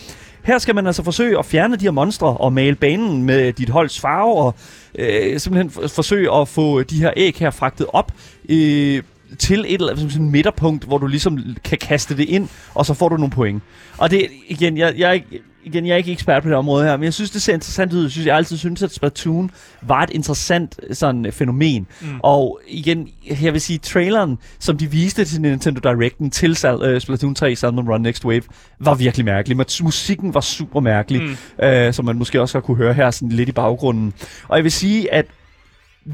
[0.43, 3.69] Her skal man altså forsøge at fjerne de her monstre og male banen med dit
[3.69, 4.55] holds farve og
[4.99, 8.13] øh, simpelthen forsøge at få de her æg her fragtet op
[8.49, 9.03] øh,
[9.39, 13.09] til et eller andet midterpunkt, hvor du ligesom kan kaste det ind, og så får
[13.09, 13.63] du nogle point.
[13.99, 15.23] Og det igen, jeg, jeg,
[15.65, 17.93] igen, jeg er ikke ekspert på det område her, men jeg synes, det ser interessant
[17.93, 18.03] ud.
[18.03, 19.51] Jeg synes, jeg altid synes, at Splatoon
[19.83, 21.87] var et interessant sådan øh, fænomen.
[22.01, 22.09] Mm.
[22.23, 23.09] Og igen,
[23.43, 27.57] jeg vil sige, traileren, som de viste til Nintendo Directen til Sal- uh, Splatoon 3
[27.57, 28.43] Salmon Run Next Wave,
[28.79, 29.57] var virkelig mærkelig.
[29.57, 31.67] Men musikken var super mærkelig, mm.
[31.67, 34.13] uh, som man måske også har kunne høre her sådan lidt i baggrunden.
[34.49, 35.27] Og jeg vil sige, at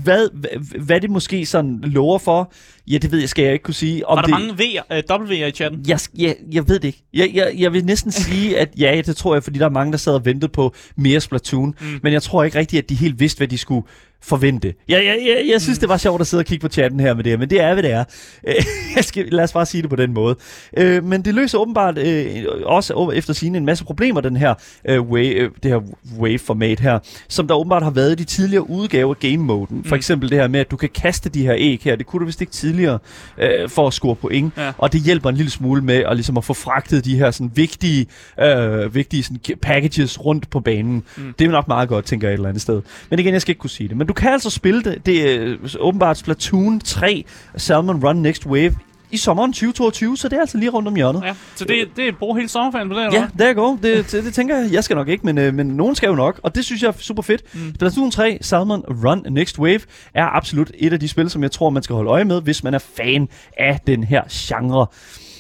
[0.03, 2.53] hvad, hvad, hvad det måske sådan lover for,
[2.87, 4.07] ja, det ved jeg, skal jeg ikke kunne sige.
[4.07, 5.85] Om Var der det, mange V'er, øh, W'er i chatten?
[5.89, 7.03] jeg, jeg, jeg ved det ikke.
[7.15, 9.93] Jeg, jeg, jeg vil næsten sige, at ja, det tror jeg, fordi der er mange,
[9.93, 11.75] der sad og ventede på mere Splatoon.
[11.81, 11.87] Mm.
[12.03, 13.87] Men jeg tror ikke rigtigt, at de helt vidste, hvad de skulle
[14.27, 14.75] forvente.
[14.89, 17.15] Jeg, jeg, jeg, jeg synes, det var sjovt at sidde og kigge på chatten her
[17.15, 18.05] med det her, men det er, hvad det er.
[18.97, 20.37] Jeg skal, lad os bare sige det på den måde.
[20.77, 24.55] Øh, men det løser åbenbart øh, også efter sine en masse problemer, den her,
[24.89, 25.81] øh, wave, øh, det her
[26.21, 29.85] wave-format her, som der åbenbart har været i de tidligere udgaver af game-moden.
[29.85, 29.99] For Mm.
[29.99, 31.97] eksempel det her med, at du kan kaste de her æg her.
[31.97, 32.99] Det kunne du vist ikke tidligere
[33.39, 34.53] øh, for at score point.
[34.57, 34.73] Ja.
[34.79, 37.53] Og det hjælper en lille smule med at, ligesom at få fragtet de her sådan,
[37.55, 38.07] vigtige,
[38.41, 41.03] øh, vigtige sådan, packages rundt på banen.
[41.17, 41.35] Mm.
[41.39, 42.83] Det er nok meget godt, tænker jeg et eller andet sted.
[43.11, 43.97] Men igen, jeg skal ikke kunne sige det.
[43.97, 45.07] Men du kan altså spille det.
[45.07, 47.25] Det er øh, åbenbart Splatoon 3
[47.57, 48.75] Salmon Run Next Wave
[49.11, 51.23] i sommeren 2022, så det er altså lige rundt om hjørnet.
[51.25, 53.79] Ja, så det, det bruger hele sommerferien på det, eller Ja, der går.
[53.83, 54.73] Det, det, det tænker jeg.
[54.73, 56.41] Jeg skal nok ikke, men, øh, men nogen skal jo nok.
[56.43, 57.43] Og det synes jeg er super fedt.
[57.55, 57.75] Mm.
[57.75, 59.81] Splatoon 3, Salmon Run Next Wave,
[60.15, 62.65] er absolut et af de spil, som jeg tror, man skal holde øje med, hvis
[62.65, 64.87] man er fan af den her genre.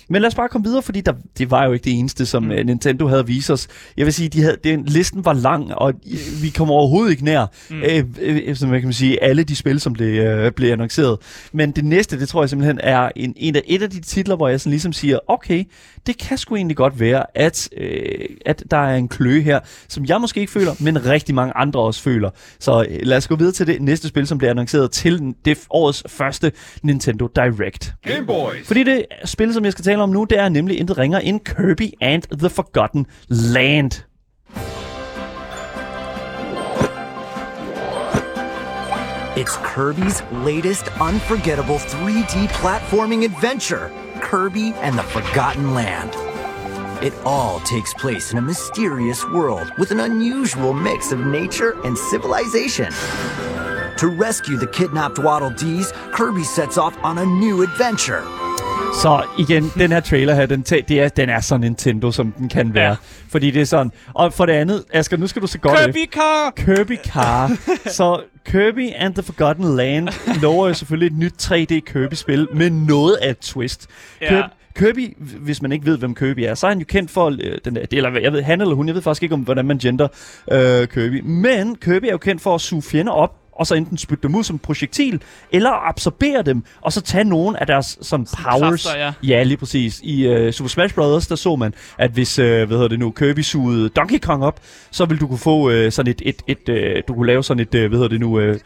[0.08, 2.42] Men lad os bare komme videre, fordi der, det var jo ikke det eneste, som
[2.42, 2.48] mm.
[2.48, 3.68] Nintendo havde vist os.
[3.96, 7.24] Jeg vil sige, de havde, den, listen var lang, og øh, vi kom overhovedet ikke
[7.24, 7.82] nær, mm.
[7.82, 11.18] øh, øh, som man kan sige, alle de spil, som blev, øh, blev annonceret.
[11.52, 14.36] Men det næste, det tror jeg simpelthen er en, en af, et af de titler,
[14.36, 15.64] hvor jeg sådan ligesom siger, okay,
[16.06, 20.04] det kan sgu egentlig godt være, at, øh, at der er en kløe her, som
[20.04, 22.30] jeg måske ikke føler, men rigtig mange andre også føler.
[22.60, 25.58] Så øh, lad os gå videre til det næste spil, som bliver annonceret til det
[25.70, 27.94] årets første Nintendo Direct.
[28.02, 28.66] Game Boys.
[28.66, 31.40] Fordi det spil, som jeg skal tale om nu, det er nemlig intet ringer end
[31.40, 33.92] Kirby and the Forgotten Land.
[39.36, 46.14] It's Kirby's latest unforgettable 3D platforming adventure, Kirby and the Forgotten Land.
[47.04, 51.96] It all takes place in a mysterious world with an unusual mix of nature and
[51.96, 52.92] civilization.
[53.98, 58.24] To rescue the kidnapped Waddle Dees, Kirby sets off on a new adventure.
[58.94, 62.48] Så igen, den her trailer her, den, det er, den er så Nintendo, som den
[62.48, 62.88] kan være.
[62.90, 62.96] Ja.
[63.28, 63.92] Fordi det er sådan.
[64.14, 65.92] Og for det andet, Asger, nu skal du se godt efter.
[65.92, 66.50] Kirby Car!
[66.56, 67.52] Kirby Car.
[67.96, 70.08] så Kirby and the Forgotten Land
[70.42, 73.86] lover jo selvfølgelig et nyt 3D Kirby-spil med noget af et twist.
[74.20, 74.28] Ja.
[74.28, 77.26] Kirby, Kirby, hvis man ikke ved, hvem Kirby er, så er han jo kendt for,
[77.26, 79.64] øh, den, der- eller jeg ved, han eller hun, jeg ved faktisk ikke, om hvordan
[79.64, 80.08] man gender
[80.52, 81.20] øh, Kirby.
[81.24, 84.34] Men Kirby er jo kendt for at suge fjender op, og så enten spytte dem
[84.34, 88.84] ud som projektil, eller absorbere dem, og så tage nogle af deres sådan, powers.
[88.84, 89.12] kræfter, ja.
[89.22, 90.00] Ja, lige præcis.
[90.02, 91.26] I uh, Super Smash Bros.
[91.26, 94.60] der så man, at hvis uh, hvad hedder det nu, Kirby sugede Donkey Kong op,
[94.90, 97.60] så ville du kunne få uh, sådan et, et, et uh, du kunne lave sådan
[97.60, 98.56] et, uh, hvad hedder det nu,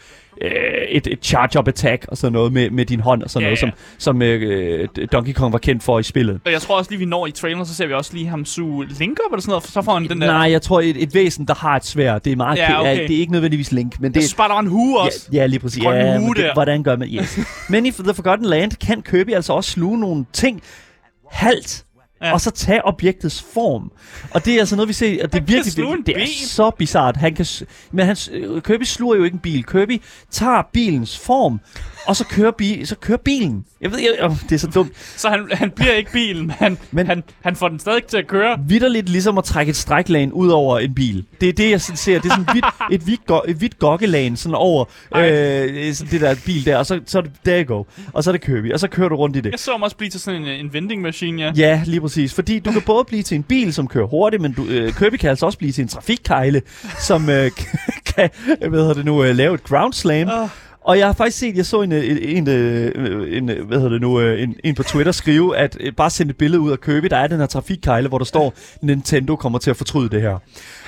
[0.44, 0.50] uh,
[0.88, 3.62] et, et charge-up attack og sådan noget med, med din hånd og sådan Ja, noget,
[3.62, 3.70] ja.
[3.98, 6.40] som, som uh, Donkey Kong var kendt for i spillet.
[6.44, 8.44] Og jeg tror også lige, vi når i traileren, så ser vi også lige ham
[8.44, 10.26] suge Link op eller sådan noget, så får han den der...
[10.26, 12.96] Nej, jeg tror, et, et væsen, der har et svær, det er meget Ja, okay.
[12.96, 15.28] ja, det er ikke nødvendigvis Link, men Jeg det der var en hue også.
[15.32, 15.82] Ja, ja lige præcis.
[15.82, 16.52] Grøn Ja, hue det, der.
[16.52, 17.08] hvordan gør man?
[17.08, 17.38] Yes.
[17.70, 20.62] Men i The Forgotten Land kan Kirby altså også sluge nogle ting
[21.32, 21.84] halvt,
[22.22, 22.32] Ja.
[22.32, 23.92] og så tage objektets form.
[24.30, 26.70] Og det er altså noget, vi ser, og det er virkelig, en det er så
[26.70, 27.16] bizart.
[27.16, 27.46] Han kan,
[27.92, 29.64] men han, øh, Kirby sluger jo ikke en bil.
[29.64, 31.60] Kirby tager bilens form,
[32.06, 33.64] og så kører, bi, så kører bilen.
[33.80, 34.92] Jeg ved, jeg, åh, det er så dumt.
[35.16, 38.16] Så han, han bliver ikke bilen, men, men Men- han, han får den stadig til
[38.16, 38.58] at køre.
[38.68, 41.24] Vitterligt ligesom at trække et stræklan ud over en bil.
[41.40, 42.20] Det er det, jeg sådan ser.
[42.20, 44.84] Det er sådan hvidt, et hvidt, go- et hvidt gokkelan sådan over
[45.16, 47.84] øh, sådan det der bil der, og så, så er det, you go.
[48.12, 49.50] Og så er det Kirby, og så kører du rundt i det.
[49.50, 51.52] Jeg så ham også blive til sådan en, en vending machine, ja.
[51.56, 52.34] Ja, lige præcis.
[52.34, 55.16] Fordi du kan både blive til en bil, som kører hurtigt, men du, øh, Kirby
[55.16, 56.62] kan altså også blive til en trafikkejle,
[57.00, 57.50] som øh,
[58.16, 60.28] kan hvad hedder det nu, øh, lave et ground slam.
[60.28, 60.48] Åh.
[60.84, 63.92] Og jeg har faktisk set, jeg så en, øh, en, øh, en, øh, hvad hedder
[63.92, 66.70] det nu, øh, en, en på Twitter skrive, at øh, bare sende et billede ud
[66.72, 70.08] af Kirby, der er den her trafikkejle, hvor der står, Nintendo kommer til at fortryde
[70.10, 70.38] det her.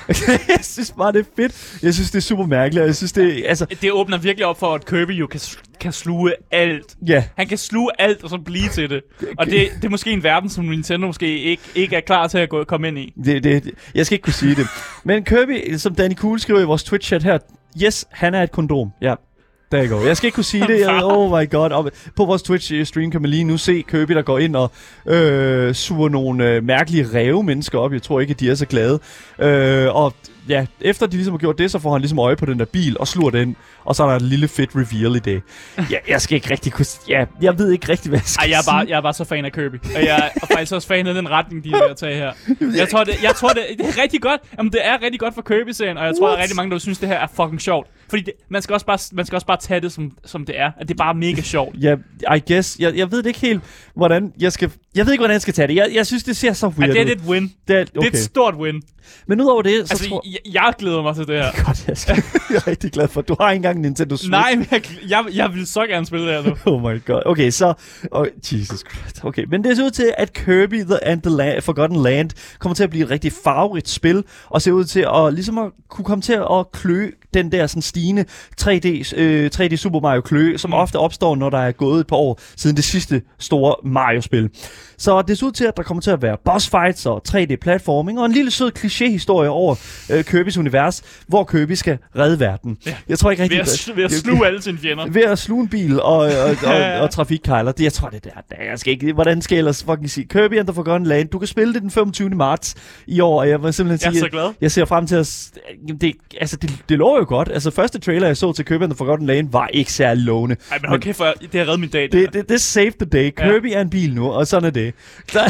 [0.48, 1.78] jeg synes bare, det er fedt.
[1.82, 4.58] Jeg synes, det er super mærkeligt, og jeg synes, det altså, Det åbner virkelig op
[4.58, 5.40] for, at Kirby jo kan,
[5.80, 6.96] kan sluge alt.
[7.06, 7.24] ja.
[7.36, 9.02] Han kan sluge alt og så blive til det.
[9.38, 12.38] Og det, det er måske en verden, som Nintendo måske ikke, ikke er klar til
[12.38, 13.12] at gå, komme ind i.
[13.24, 14.66] Det, det, jeg skal ikke kunne sige det.
[15.04, 17.38] Men Kirby, som Danny Cool skriver i vores Twitch-chat her,
[17.84, 18.88] yes, han er et kondom.
[19.02, 19.14] Ja,
[19.72, 20.06] der går.
[20.06, 20.80] Jeg skal ikke kunne sige det.
[20.86, 21.70] Jeg, oh my god.
[21.70, 24.70] Og på vores Twitch-stream kan man lige nu se Kirby, der går ind og
[25.06, 27.92] øh, suger nogle øh, mærkelige ræve mennesker op.
[27.92, 29.00] Jeg tror ikke, at de er så glade.
[29.38, 30.14] Øh, og
[30.48, 32.64] ja, efter de ligesom har gjort det, så får han ligesom øje på den der
[32.64, 35.42] bil og slår den, og så er der et lille fedt reveal i det.
[35.90, 36.86] Ja, jeg skal ikke rigtig kunne...
[37.08, 39.12] Ja, jeg ved ikke rigtig, hvad jeg skal Ej, jeg er, bare, jeg er bare
[39.12, 39.74] så fan af Kirby.
[39.96, 42.32] Og jeg er faktisk også fan af den retning, de er ved at tage her.
[42.80, 44.40] Jeg tror, det, jeg tror det, det er rigtig godt.
[44.58, 46.42] Jamen, det er rigtig godt for Kirby-serien, og jeg tror, der er What?
[46.42, 47.86] rigtig mange, der synes, det her er fucking sjovt.
[48.08, 50.60] Fordi det, man, skal også bare, man skal også bare tage det, som, som det
[50.60, 50.70] er.
[50.80, 51.76] At det er bare mega sjovt.
[51.80, 51.96] Ja,
[52.36, 52.76] I guess.
[52.78, 53.62] Jeg, jeg ved det ikke helt,
[53.96, 54.70] hvordan jeg skal...
[54.94, 55.74] Jeg ved ikke, hvordan jeg skal tage det.
[55.74, 57.10] Jeg, jeg synes, det ser så Ja, weird det er ud.
[57.10, 57.52] et win.
[57.68, 58.08] Det er, Det er okay.
[58.08, 58.82] et stort win.
[59.26, 61.50] Men udover det, så Altså, tror jeg, jeg glæder mig til det her.
[61.66, 64.30] Godt, jeg, skal, jeg er rigtig glad for, du har ikke engang en Nintendo Switch.
[64.30, 66.56] Nej, men jeg, jeg, jeg vil så gerne spille det her nu.
[66.72, 67.22] Oh my god.
[67.26, 67.74] Okay, så...
[68.10, 69.24] Oh, Jesus Christ.
[69.24, 72.74] Okay, men det ser ud til, at Kirby The and the Land, Forgotten Land kommer
[72.74, 76.04] til at blive et rigtig farverigt spil, og ser ud til at ligesom at kunne
[76.04, 78.24] komme til at klø den der sådan stigende
[78.60, 82.16] 3D, øh, 3D Super Mario klø, som ofte opstår, når der er gået et par
[82.16, 84.50] år siden det sidste store Mario-spil.
[84.98, 88.18] Så det ser ud til, at der kommer til at være boss fights og 3D-platforming,
[88.20, 89.74] og en lille sød kliché-historie over
[90.10, 92.76] øh, Kirby's univers, hvor Kirby skal redde verden.
[92.86, 92.94] Ja.
[93.08, 93.90] Jeg tror ikke Ved rigtig...
[93.92, 95.06] at, ved at sluge alle sine fjender.
[95.10, 96.26] Ved at sluge en bil og, og,
[96.64, 97.72] og, og, og trafikkejler.
[97.72, 98.62] Det, jeg tror, det er der, der.
[98.70, 100.26] Jeg skal ikke, hvordan skal jeg ellers fucking sige?
[100.28, 101.28] Kirby and the Forgotten Land.
[101.28, 102.30] Du kan spille det den 25.
[102.30, 102.74] marts
[103.06, 104.52] i år, og jeg vil simpelthen Jeg er sige, så glad.
[104.60, 105.50] jeg ser frem til at...
[105.88, 107.48] Jamen, Det, altså, det, det lover jo godt.
[107.52, 110.56] Altså, første trailer, jeg så til Kirby and the Forgotten Land, var ikke særlig lovende.
[110.70, 112.02] Ej, men hold kæft, for, det har reddet min dag.
[112.02, 113.24] Det, Det, det, det saved the day.
[113.38, 113.50] Ja.
[113.50, 114.94] Kirby er en bil nu, og sådan er det.
[115.32, 115.40] Der,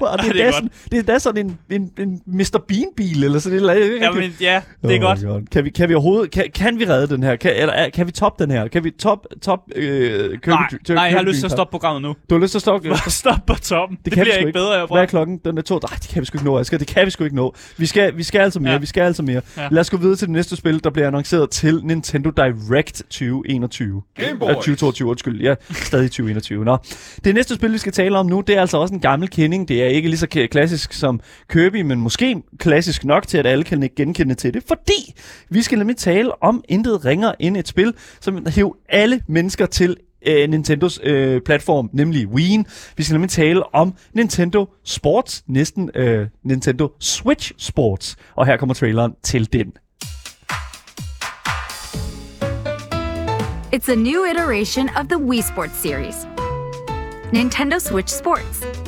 [0.00, 2.58] og det, Ej, er det er sådan, det er da sådan en, en, en Mr.
[2.68, 4.00] Bean-bil, eller sådan et eller andet.
[4.00, 5.20] ja, men, ja, det er Oh godt.
[5.24, 5.42] God.
[5.52, 7.36] Kan vi, kan vi overhovedet, kan, kan vi redde den her?
[7.36, 8.68] Kan, eller, er- kan vi toppe den her?
[8.68, 11.70] Kan vi top, top øh, Kirby, Nej, Kirby, nej, jeg har lyst til at stoppe
[11.70, 12.14] programmet nu.
[12.30, 12.88] Du har lyst til at stoppe?
[13.02, 13.96] Bare stop på toppen.
[13.96, 14.94] Det, det kan bliver ikke bedre herfra.
[14.94, 15.40] Hvad er klokken?
[15.44, 15.74] Den er to.
[15.90, 16.78] Nej, det kan vi sgu ikke nå, Asger.
[16.78, 17.54] Det kan vi sgu ikke nå.
[17.76, 18.72] Vi skal, vi skal altså mere.
[18.72, 18.78] Ja.
[18.78, 19.40] Vi skal altså mere.
[19.56, 19.68] Ja.
[19.70, 24.02] Lad os gå videre til det næste spil, der bliver annonceret til Nintendo Direct 2021.
[24.14, 24.48] Game Boy.
[24.48, 25.40] Ja, 2022, undskyld.
[25.40, 26.64] Ja, stadig 2021.
[26.64, 26.78] Nå.
[27.24, 29.68] Det næste spil, vi skal tale om nu, det er altså også en gammel kending.
[29.68, 33.64] Det er ikke lige så klassisk som Kirby, men måske klassisk nok til, at alle
[33.64, 34.62] kan genkende til det.
[34.68, 35.14] Fordi
[35.50, 39.96] vi skal nemlig tale om intet ringer end et spil, som hæver alle mennesker til
[40.26, 42.64] øh, Nintendos øh, platform, nemlig Wii.
[42.96, 48.16] Vi skal nemlig tale om Nintendo Sports, næsten øh, Nintendo Switch Sports.
[48.36, 49.72] Og her kommer traileren til den.
[53.72, 56.26] It's a new iteration of the Wii Sports series.
[57.32, 58.81] Nintendo Switch Sports.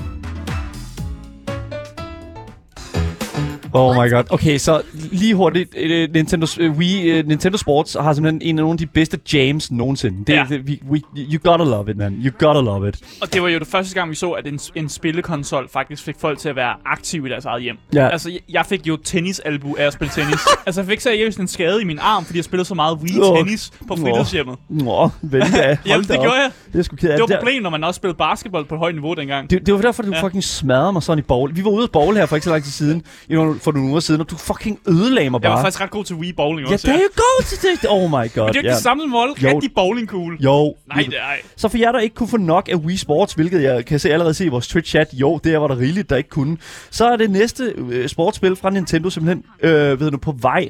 [3.77, 4.25] Oh my god.
[4.31, 5.75] Okay, så lige hurtigt.
[5.77, 9.19] øh, Nintendo, øh, Wii, øh, Nintendo Sports har simpelthen en af nogle af de bedste
[9.33, 10.19] jams nogensinde.
[10.27, 10.47] Det, Ja.
[10.49, 12.13] det, we, we, you gotta love it, man.
[12.25, 12.97] You gotta love it.
[13.23, 16.15] Og det var jo det første gang, vi så, at en, en spillekonsol faktisk fik
[16.19, 17.77] folk til at være aktive i deres eget hjem.
[17.95, 18.09] Ja.
[18.09, 20.39] Altså, jeg, jeg fik jo tennisalbu af at spille tennis.
[20.67, 22.99] altså, jeg fik seriøst en skade i min arm, fordi jeg spillede så meget.
[23.03, 24.57] Wii-tennis på fritidshjemmet.
[24.69, 25.47] Nå, vel da.
[25.67, 26.25] Hold Jamen, da det op.
[26.25, 26.51] gjorde jeg.
[26.73, 27.09] Det er sgu ked.
[27.13, 29.51] Det var et problem, når man også spillede basketball på et højt niveau dengang.
[29.51, 30.17] Det, det var derfor, du ja.
[30.17, 30.23] Ja.
[30.27, 31.57] fucking smadrede mig sådan i bowl.
[31.57, 33.73] Vi var ude at bowl her for ikke så lang tid siden, i nogle, for
[33.73, 35.57] nogle uger siden, og du fucking ødelagde mig Jeg bare.
[35.57, 36.87] var faktisk ret god til Wii bowling ja, også.
[36.87, 37.91] there you go til det.
[37.91, 38.19] Oh my god.
[38.19, 38.75] Men det er jo ikke ja.
[38.75, 39.29] det samme mål.
[39.43, 39.49] Jo.
[39.49, 40.39] Rigtig bowlingkugle.
[40.41, 40.75] Jo.
[40.89, 41.23] Nej, det er.
[41.57, 44.11] Så for jer, der ikke kunne få nok af Wii Sports, hvilket jeg kan se
[44.11, 46.57] allerede se i vores Twitch-chat, jo, det var der rigeligt, der ikke kunne,
[46.91, 50.69] så er det næste øh, sportsspil fra Nintendo simpelthen øh, ved du, på vej.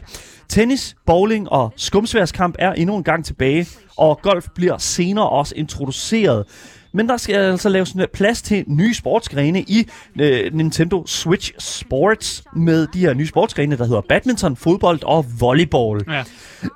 [0.48, 6.44] Tennis, bowling og skumsværskamp er endnu en gang tilbage, og golf bliver senere også introduceret.
[6.94, 9.88] Men der skal altså laves sådan plads til nye sportsgrene i
[10.20, 16.04] øh, Nintendo Switch Sports med de her nye sportsgrene, der hedder badminton, fodbold og volleyball.
[16.12, 16.24] Ja,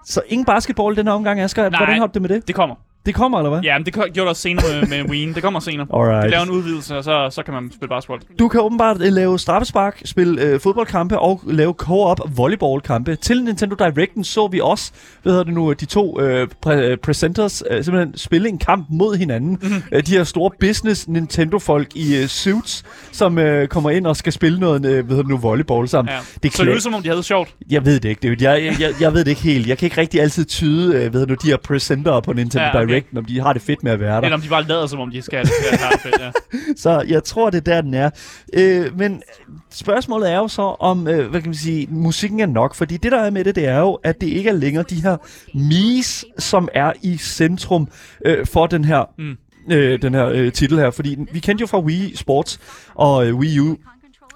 [0.07, 1.71] Så ingen basketball den her omgang, Asger.
[1.71, 1.79] Nej.
[1.79, 2.47] Hvordan har du det med det?
[2.47, 2.75] det kommer.
[3.07, 3.61] Det kommer, eller hvad?
[3.61, 5.33] Ja, men det gjorde det også senere med, med Wii.
[5.33, 5.87] Det kommer senere.
[5.95, 6.25] Alright.
[6.25, 8.21] Vi laver en udvidelse, og så, så kan man spille basketball.
[8.39, 13.17] Du kan åbenbart øh, lave straffespark, spille øh, fodboldkampe og lave co-op volleyballkampe.
[13.17, 16.97] Til Nintendo Directen så vi også, hvad hedder det nu, de to øh, præ- øh,
[16.97, 19.59] presenters øh, simpelthen spille en kamp mod hinanden.
[19.63, 19.83] Mhm.
[19.93, 24.33] øh, de her store business Nintendo-folk i øh, suits, som øh, kommer ind og skal
[24.33, 26.15] spille noget, øh, hvad hedder det nu, volleyball sammen.
[26.15, 26.19] Ja.
[26.43, 27.55] Det så det ud som om, de havde det sjovt.
[27.71, 29.67] Jeg ved det ikke, det jeg, jeg, jeg, jeg ved det ikke helt.
[29.67, 32.65] Jeg kan ikke rigtig altid tyde, øh, hvad hedder nu, de her presenter på Nintendo
[32.67, 32.95] Ja, okay.
[32.95, 34.23] Directen, om de har det fedt med at være der.
[34.23, 35.53] Eller om de bare lader, som om de skal det.
[35.73, 36.31] Ja, det fedt, ja.
[36.83, 38.11] Så jeg tror, det er der, den er.
[38.53, 39.23] Øh, men
[39.71, 42.75] spørgsmålet er jo så, om øh, hvad kan man sige, musikken er nok.
[42.75, 45.03] Fordi det, der er med det, det er jo, at det ikke er længere de
[45.03, 45.17] her
[45.55, 47.89] mis, som er i centrum
[48.25, 49.37] øh, for den her, mm.
[49.73, 50.91] øh, den her øh, titel her.
[50.91, 52.61] Fordi vi kendte jo fra Wii Sports
[52.95, 53.77] og øh, Wii U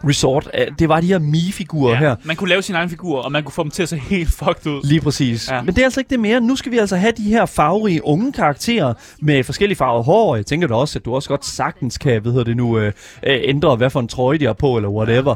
[0.09, 2.17] Resort, at det var de her Mi-figurer her.
[2.25, 4.33] Man kunne lave sine egne figurer, og man kunne få dem til at se helt
[4.33, 4.81] fucked ud.
[4.89, 5.49] Lige præcis.
[5.51, 5.55] Ja.
[5.57, 5.63] Ja.
[5.63, 6.41] Men det er altså ikke det mere.
[6.41, 10.37] Nu skal vi altså have de her farverige unge karakterer med forskellige farvede hår.
[10.37, 12.87] Jeg tænker da også, at du også godt sagtens kan, hvad hedder det nu, øh,
[12.87, 15.35] øh, ændre, hvad for en trøje de har på, eller whatever.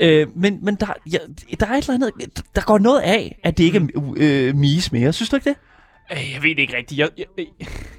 [0.00, 1.18] Øh, men men der, ja,
[1.60, 4.92] der er et eller andet, der går noget af, at det ikke er øh, Mies
[4.92, 5.12] mere.
[5.12, 5.56] Synes du ikke det?
[6.12, 6.98] Øh, Jeg ved det ikke rigtigt.
[6.98, 7.26] Jeg, jeg,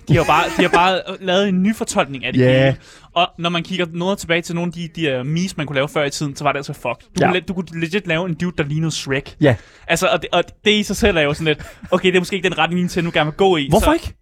[0.10, 2.64] de, har bare, de har bare lavet en ny fortolkning af det Ja.
[2.64, 2.78] hele.
[3.14, 5.76] Og når man kigger noget tilbage til nogle af de, de her memes, man kunne
[5.76, 6.84] lave før i tiden, så var det altså fuck.
[6.84, 7.28] Du, Ja.
[7.32, 9.36] kunne, du kunne legit lave en dude, der lignede Shrek.
[9.42, 9.56] Ja.
[9.88, 12.20] Altså, og det, og det i sig selv er jo sådan lidt, okay, det er
[12.22, 13.68] måske ikke den retning, Nintendo gerne vil gå i.
[13.70, 14.14] Hvorfor så, ikke?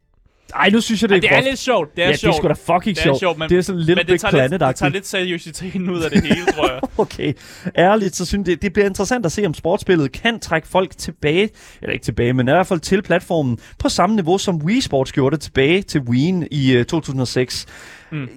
[0.55, 1.45] Ej, nu synes jeg, det Ej, er det er groft.
[1.49, 1.95] lidt sjovt.
[1.95, 2.35] Det er Ja, det er sjovt.
[2.35, 3.19] sgu da fucking det er sjovt.
[3.19, 6.01] sjovt, men, Det er sådan men Big det tager, lidt, det tager lidt seriøsiteten ud
[6.01, 6.79] af det hele, tror jeg.
[6.97, 7.33] Okay,
[7.77, 11.49] ærligt, så synes jeg, det bliver interessant at se, om sportsspillet kan trække folk tilbage,
[11.81, 15.11] eller ikke tilbage, men i hvert fald til platformen, på samme niveau som Wii Sports
[15.11, 17.65] gjorde det tilbage til Wii'en i øh, 2006.
[18.11, 18.27] Mm.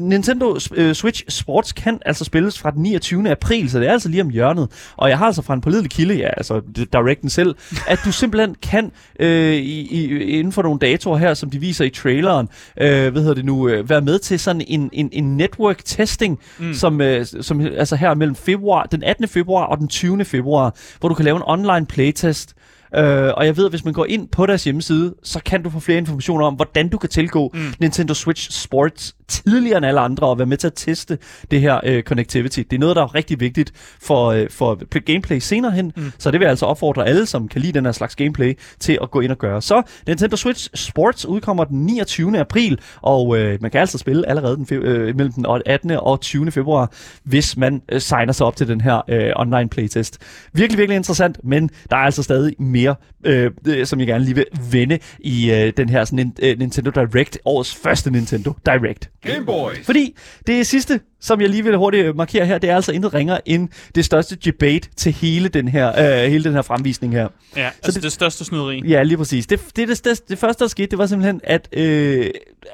[0.00, 3.30] Nintendo øh, Switch Sports kan altså spilles fra den 29.
[3.30, 4.92] april, så det er altså lige om hjørnet.
[4.96, 6.60] Og jeg har altså fra en pålidelig kilde, ja, altså
[6.92, 7.54] Directen selv,
[7.88, 11.84] at du simpelthen kan øh, i, i, inden for nogle datoer her, som de viser
[11.84, 12.48] i traileren,
[12.80, 16.38] øh, hvad hedder det nu, øh, være med til sådan en, en, en network testing,
[16.58, 16.74] mm.
[16.74, 19.28] som, øh, som altså her mellem februar, den 18.
[19.28, 20.24] februar og den 20.
[20.24, 22.54] februar, hvor du kan lave en online playtest.
[22.96, 25.70] Øh, og jeg ved, at hvis man går ind på deres hjemmeside, så kan du
[25.70, 27.74] få flere informationer om, hvordan du kan tilgå mm.
[27.80, 31.18] Nintendo Switch Sports tidligere end alle andre, og være med til at teste
[31.50, 32.58] det her øh, connectivity.
[32.58, 33.72] Det er noget, der er rigtig vigtigt
[34.02, 36.12] for, øh, for gameplay senere hen, mm.
[36.18, 38.98] så det vil jeg altså opfordre alle, som kan lide den her slags gameplay, til
[39.02, 39.62] at gå ind og gøre.
[39.62, 42.38] Så Nintendo Switch Sports udkommer den 29.
[42.38, 45.90] april, og øh, man kan altså spille allerede den øh, mellem den 18.
[45.90, 46.50] og 20.
[46.50, 46.92] februar,
[47.24, 50.18] hvis man øh, signer sig op til den her øh, online playtest.
[50.52, 52.77] Virkelig, virkelig interessant, men der er altså stadig mere,
[53.24, 56.90] øh, øh, som jeg gerne lige vil vende i øh, den her sådan, øh, Nintendo
[56.90, 59.10] Direct, årets første Nintendo Direct.
[59.26, 59.86] Game Boys.
[59.86, 63.38] Fordi det sidste, som jeg lige vil hurtigt markere her, det er altså intet ringer
[63.46, 65.88] end det største debate til hele den her,
[66.24, 67.28] øh, hele den her fremvisning her.
[67.56, 68.82] Ja, altså det- det, det største snyderi.
[68.88, 69.46] Ja, lige præcis.
[69.46, 72.26] Det, det, det, det, det første, der skete, det var simpelthen, at øh,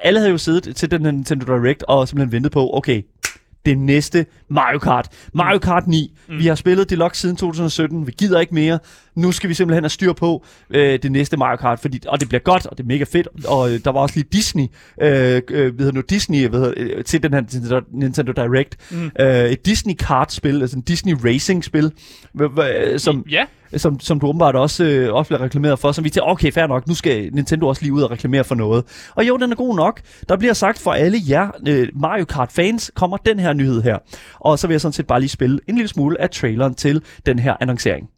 [0.03, 3.03] alle havde jo siddet til den her Nintendo Direct og simpelthen ventet på, okay,
[3.67, 5.09] det næste Mario Kart.
[5.35, 6.13] Mario Kart 9.
[6.29, 6.39] Mm.
[6.39, 8.07] Vi har spillet Deluxe siden 2017.
[8.07, 8.79] Vi gider ikke mere.
[9.15, 12.29] Nu skal vi simpelthen have styr på øh, det næste Mario Kart, fordi, og det
[12.29, 13.29] bliver godt, og det er mega fedt.
[13.49, 14.67] Og øh, der var også lige Disney,
[15.03, 18.77] øh, øh, hedder nu, Disney hedder, øh, til den her Nintendo, Direct.
[18.91, 19.11] Mm.
[19.21, 21.93] Øh, et Disney kart-spil, altså en Disney Racing-spil,
[22.41, 23.25] hva- som,
[23.73, 26.53] Ja, som, som du åbenbart også, øh, også bliver reklameret for, som vi tænker, okay,
[26.53, 28.85] fair nok, nu skal Nintendo også lige ud og reklamere for noget.
[29.15, 30.01] Og jo, den er god nok.
[30.29, 33.99] Der bliver sagt for alle jer øh, Mario Kart-fans, kommer den her nyhed her.
[34.45, 37.03] Og så vil jeg sådan set bare lige spille en lille smule af traileren til
[37.27, 38.09] den her annoncering.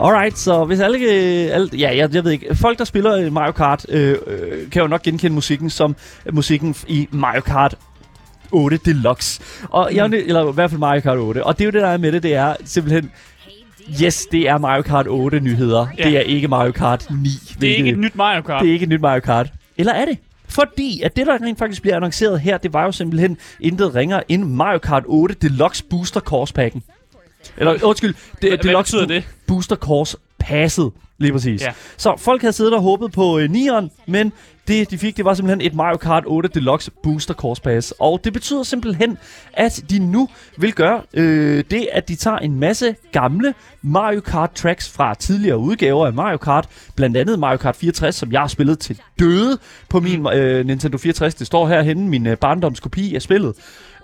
[0.00, 3.32] Alright, så hvis alle, øh, alle ja, jeg, jeg ved ikke, folk der spiller øh,
[3.32, 7.74] Mario Kart, øh, øh, kan jo nok genkende musikken som øh, musikken i Mario Kart
[8.52, 9.40] 8 Deluxe.
[9.70, 10.14] Og jeg, mm.
[10.14, 11.44] eller i hvert fald Mario Kart 8.
[11.44, 13.10] Og det er jo det, der er med det, det er simpelthen,
[14.02, 15.86] yes, det er Mario Kart 8 nyheder.
[15.98, 16.04] Ja.
[16.04, 17.28] Det er ikke Mario Kart 9.
[17.60, 18.62] det er ikke et nyt Mario Kart.
[18.62, 19.52] Det er ikke et nyt Mario Kart.
[19.78, 20.18] Eller er det?
[20.48, 24.22] Fordi at det, der rent faktisk bliver annonceret her, det var jo simpelthen intet ringer
[24.28, 26.82] end Mario Kart 8 Deluxe Booster Course Packen.
[27.56, 29.24] Eller undskyld, det, Hvad Deluxe betyder det?
[29.46, 30.90] Booster Course passet.
[31.18, 31.62] Lige præcis.
[31.62, 31.72] Ja.
[31.96, 34.32] Så folk havde siddet og håbet på øh, 9'eren, men
[34.68, 37.94] det, de fik, det var simpelthen et Mario Kart 8 Deluxe Booster Course Pass.
[37.98, 39.18] Og det betyder simpelthen,
[39.52, 44.52] at de nu vil gøre øh, det, at de tager en masse gamle Mario Kart
[44.52, 46.68] tracks fra tidligere udgaver af Mario Kart.
[46.96, 50.98] Blandt andet Mario Kart 64, som jeg har spillet til døde på min øh, Nintendo
[50.98, 51.34] 64.
[51.34, 53.54] Det står herhenne, min øh, barndomskopi af spillet.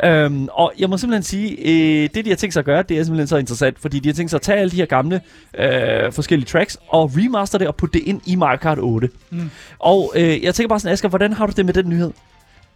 [0.05, 2.99] Øhm, og jeg må simpelthen sige, øh, det de har tænkt sig at gøre, det
[2.99, 5.21] er simpelthen så interessant, fordi de har tænkt sig at tage alle de her gamle
[5.59, 9.09] øh, forskellige tracks og remaster det og putte det ind i Mario Kart 8.
[9.31, 9.51] Mm.
[9.79, 12.11] Og øh, jeg tænker bare sådan, Asger, hvordan har du det med den nyhed?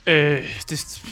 [0.07, 0.39] Øh,
[0.71, 1.03] det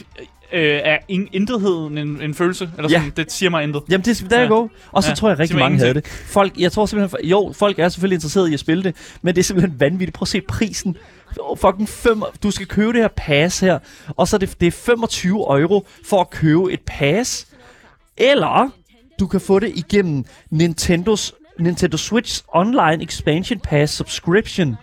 [0.53, 2.69] øh, er in- intetheden en, en følelse?
[2.77, 2.97] Eller Ja.
[2.97, 3.81] sådan, det siger mig intet.
[3.89, 4.47] Jamen, det, der er Ja.
[4.47, 4.67] go.
[4.91, 6.07] Og så Ja, tror jeg rigtig mange havde det.
[6.07, 9.41] Folk, jeg tror simpelthen, jo, folk er selvfølgelig interesserede i at spille det, men det
[9.41, 10.13] er simpelthen vanvittigt.
[10.13, 10.97] Prøv at se prisen.
[11.57, 13.79] Fucking fem, du skal købe det her pass her,
[14.17, 17.47] og så er det, det er 25 euro for at købe et pass.
[18.17, 18.69] Eller
[19.19, 24.75] du kan få det igennem Nintendos, Nintendo Switch Online Expansion Pass Subscription.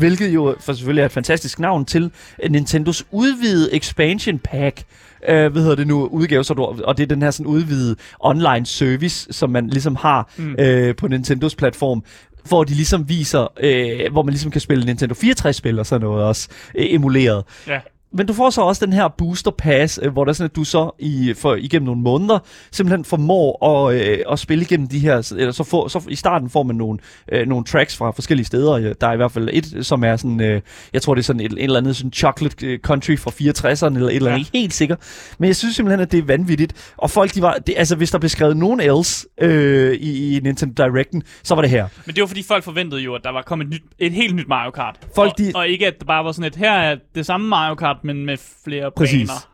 [0.00, 2.10] Hvilket jo for selvfølgelig er et fantastisk navn til
[2.42, 4.82] øh, Nintendos udvidede expansion pack.
[5.28, 6.06] Øh, hvad hedder det nu?
[6.06, 9.96] Udgave, så du, og det er den her sådan udvidede online service, som man ligesom
[9.96, 10.56] har mm.
[10.58, 12.04] øh, på Nintendos platform
[12.48, 16.24] hvor de ligesom viser, øh, hvor man ligesom kan spille Nintendo 64-spil og sådan noget
[16.24, 17.44] også, øh, emuleret.
[17.68, 17.80] Ja.
[18.12, 20.56] Men du får så også den her booster pass, øh, hvor der er sådan, at
[20.56, 22.38] du så i, for, igennem nogle måneder
[22.72, 26.50] simpelthen formår at, øh, at spille igennem de her, eller så, får, så i starten
[26.50, 26.98] får man nogle,
[27.32, 28.92] øh, nogle tracks fra forskellige steder.
[29.00, 30.60] Der er i hvert fald et, som er sådan, øh,
[30.92, 33.94] jeg tror det er sådan et, et eller andet sådan chocolate øh, country fra 64'erne,
[33.94, 34.36] eller et eller andet, Ja.
[34.38, 34.96] ikke helt sikker.
[35.38, 36.92] Men jeg synes simpelthen, at det er vanvittigt.
[36.96, 40.40] Og folk, de var, det, altså hvis der blev skrevet nogen else øh, i, i
[40.40, 41.88] Nintendo Directen, så var det her.
[42.06, 44.34] Men det var fordi folk forventede jo, at der var kommet et, nyt, et helt
[44.36, 44.96] nyt Mario Kart.
[45.14, 47.48] Folk, og, de- og ikke at det bare var sådan et, her er det samme
[47.48, 49.28] Mario Kart, men med flere Præcis.
[49.28, 49.50] baner.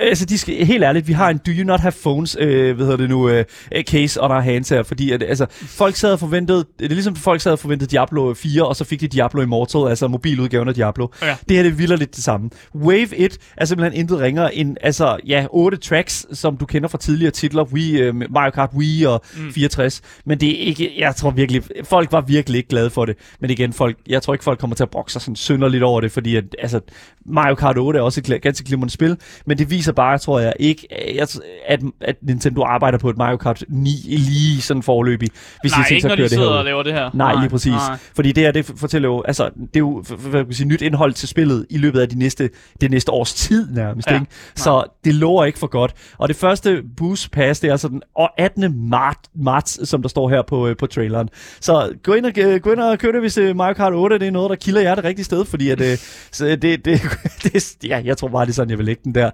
[0.00, 2.86] Altså, de skal, helt ærligt, vi har en do you not have phones, øh, hvad
[2.86, 3.44] hedder det nu, øh,
[3.82, 7.16] case on our hands her, fordi at, altså, folk sad og forventede, det er ligesom
[7.16, 10.74] folk sad og forventede Diablo 4, og så fik de Diablo Immortal, altså mobiludgaven af
[10.74, 11.06] Diablo.
[11.22, 11.36] Ja.
[11.48, 12.50] Det her, det vilder lidt det samme.
[12.74, 16.98] Wave 1 er simpelthen intet ringere end, altså, ja, otte tracks, som du kender fra
[16.98, 19.52] tidligere titler, Wii, øh, Mario Kart Wii og mm.
[19.52, 23.16] 64, men det er ikke, jeg tror virkelig, folk var virkelig ikke glade for det,
[23.40, 26.00] men igen, folk, jeg tror ikke, folk kommer til at brokse sig sådan synderligt over
[26.00, 26.80] det, fordi at, altså,
[27.26, 29.16] Mario Kart 8 er også et ganske glimrende spil,
[29.46, 30.86] men det viser bare, tror jeg, ikke,
[31.68, 35.28] at, at, Nintendo arbejder på et Mario Kart 9 lige sådan forløbig,
[35.60, 36.58] hvis Nej, de ikke når de køre det sidder her.
[36.58, 37.10] og laver det her.
[37.14, 37.72] Nej, lige præcis.
[37.72, 37.98] Nej.
[38.16, 41.12] Fordi det her, det fortæller jo, altså, det er jo hvad kan sige, nyt indhold
[41.12, 42.50] til spillet i løbet af de næste,
[42.80, 44.14] det næste års tid nærmest, Ja.
[44.14, 44.26] ikke?
[44.56, 45.94] Så det lover ikke for godt.
[46.18, 48.02] Og det første boost pass, det er altså den
[48.38, 48.88] 18.
[48.90, 51.28] Marts, marts som der står her på, øh, på traileren.
[51.60, 54.18] Så gå ind og, øh, gå ind og kør det, hvis øh, Mario Kart 8
[54.18, 55.98] det er noget, der kilder jer det rigtige sted, fordi at, øh,
[56.32, 57.00] så det, det,
[57.44, 59.30] det, ja, jeg tror bare, det er sådan, jeg vil lægge den der.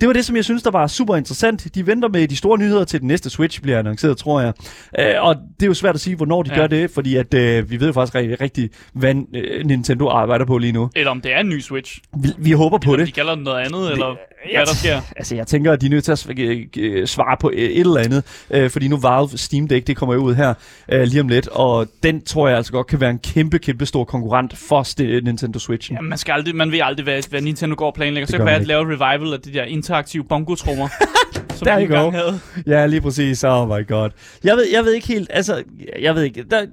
[0.00, 1.74] Det var det, som jeg synes, der var super interessant.
[1.74, 4.52] De venter med de store nyheder til den næste Switch bliver annonceret, tror jeg.
[4.98, 6.56] Øh, og det er jo svært at sige, hvornår de Ja.
[6.56, 10.44] gør det, fordi at, øh, vi ved jo faktisk rigtig, rigtig hvad øh, Nintendo arbejder
[10.44, 10.90] på lige nu.
[10.96, 11.98] Eller om det er en ny Switch.
[12.22, 13.14] Vi, vi håber på Eller det.
[13.14, 14.06] de kalder den noget andet, eller
[14.52, 15.00] jeg hvad der sker.
[15.16, 18.00] Altså, jeg tænker, at de er nødt til at øh, øh, svare på et eller
[18.00, 20.54] andet, øh, fordi nu Valve Steam Deck, det kommer jo ud her
[20.92, 23.86] øh, lige om lidt, og den tror jeg altså godt kan være en kæmpe, kæmpe
[23.86, 25.92] stor konkurrent for Nintendo Switch.
[25.92, 28.26] Ja, man, skal aldrig, man ved aldrig, hvad, hvad Nintendo går og planlægger.
[28.26, 30.88] Så gør kan det være, man at lave revival af de der interaktive bongotrummer,
[31.56, 31.80] som Der go.
[31.80, 32.40] engang havde.
[32.66, 33.44] Ja, lige præcis.
[33.44, 34.10] Oh my god.
[34.44, 35.62] Jeg ved, jeg ved ikke helt, altså,
[36.00, 36.66] jeg ved ikke, der,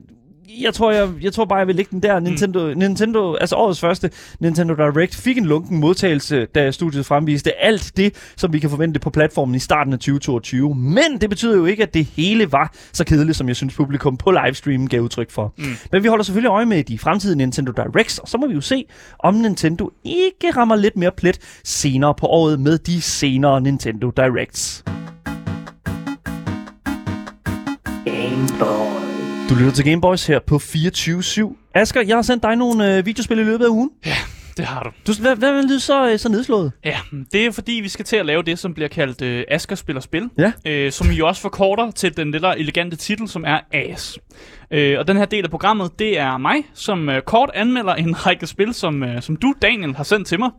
[0.49, 2.19] jeg tror, jeg, jeg tror bare, jeg vil lægge den der.
[2.19, 2.77] Nintendo, mm.
[2.77, 8.15] Nintendo, altså årets første Nintendo Direct, fik en lunken modtagelse, da studiet fremviste alt det,
[8.37, 10.75] som vi kan forvente på platformen i starten af 2022.
[10.75, 14.17] Men det betyder jo ikke, at det hele var så kedeligt, som jeg synes, publikum
[14.17, 15.53] på livestreamen gav udtryk for.
[15.57, 15.63] Mm.
[15.91, 18.61] Men vi holder selvfølgelig øje med de fremtidige Nintendo Directs, og så må vi jo
[18.61, 18.85] se,
[19.19, 24.83] om Nintendo ikke rammer lidt mere plet senere på året med de senere Nintendo Directs.
[29.49, 31.71] Du lytter til Gameboys her på 24-7.
[31.75, 33.89] Asger, jeg har sendt dig nogle øh, videospil i løbet af ugen.
[34.57, 34.89] Det har du.
[35.07, 36.71] Du, hvad, hvad du så, øh, så nedslået?
[36.85, 36.97] Ja,
[37.31, 40.01] det er fordi, vi skal til at lave det, som bliver kaldt øh, Asker spiller
[40.01, 40.29] spil.
[40.37, 40.51] Ja.
[40.65, 44.19] Øh, som jo også forkorter til den lidt elegante titel, som er AS.
[44.71, 48.25] Øh, og den her del af programmet, det er mig, som øh, kort anmelder en
[48.25, 50.49] række spil, som, øh, som du, Daniel, har sendt til mig.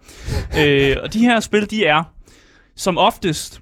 [0.61, 2.03] øh, og de her spil, de er
[2.77, 3.61] som oftest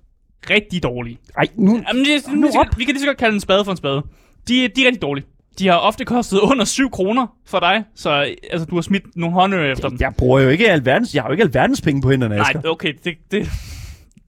[0.51, 1.19] rigtig dårlige.
[1.39, 1.83] Ej, nu...
[1.89, 3.77] Jamen, det, nu vi, skal, vi kan lige så godt kalde en spade for en
[3.77, 4.03] spade.
[4.49, 5.27] De, de er rigtig dårlige.
[5.59, 8.11] De har ofte kostet under 7 kroner for dig, så
[8.51, 9.99] altså, du har smidt nogle håndører efter dem.
[10.01, 12.61] Jeg bruger jo ikke alverdens, jeg har jo ikke alverdens penge på hænderne, Asger.
[12.63, 13.49] Nej, okay, det, det, Ved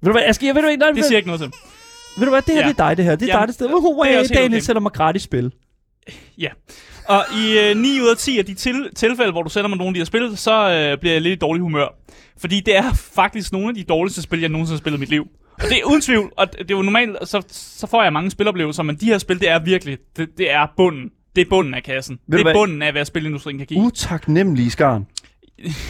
[0.05, 1.51] du hvad, Asger, jeg ved du ikke, nej, det siger ikke noget til.
[2.19, 2.69] ved du hvad, det her, Ja.
[2.69, 3.17] det er dig, det her.
[3.17, 3.67] Det er Jamen, dig, det sted.
[3.67, 3.73] Det
[4.31, 4.61] er Daniel okay.
[4.61, 5.53] sætter mig gratis spil.
[6.39, 6.49] Ja.
[7.09, 9.79] Og i øh, 9 ud af 10 af de til, tilfælde, hvor du sender mig
[9.79, 11.89] nogle af de her spil, så øh, bliver jeg lidt i dårlig humør.
[12.39, 15.09] Fordi det er faktisk nogle af de dårligste spil, jeg nogensinde har spillet i mit
[15.11, 15.27] liv.
[15.63, 18.31] Og det er uden tvivl, og det er jo normalt, så, så får jeg mange
[18.31, 21.11] spiloplevelser, men de her spil, det er virkelig, det, det er bunden.
[21.37, 22.19] Det er bunden af kassen.
[22.27, 22.55] Ved det er hvad?
[22.55, 23.81] bunden af, hvad spilindustrien kan give.
[23.81, 25.07] Utaknemmelig skarn.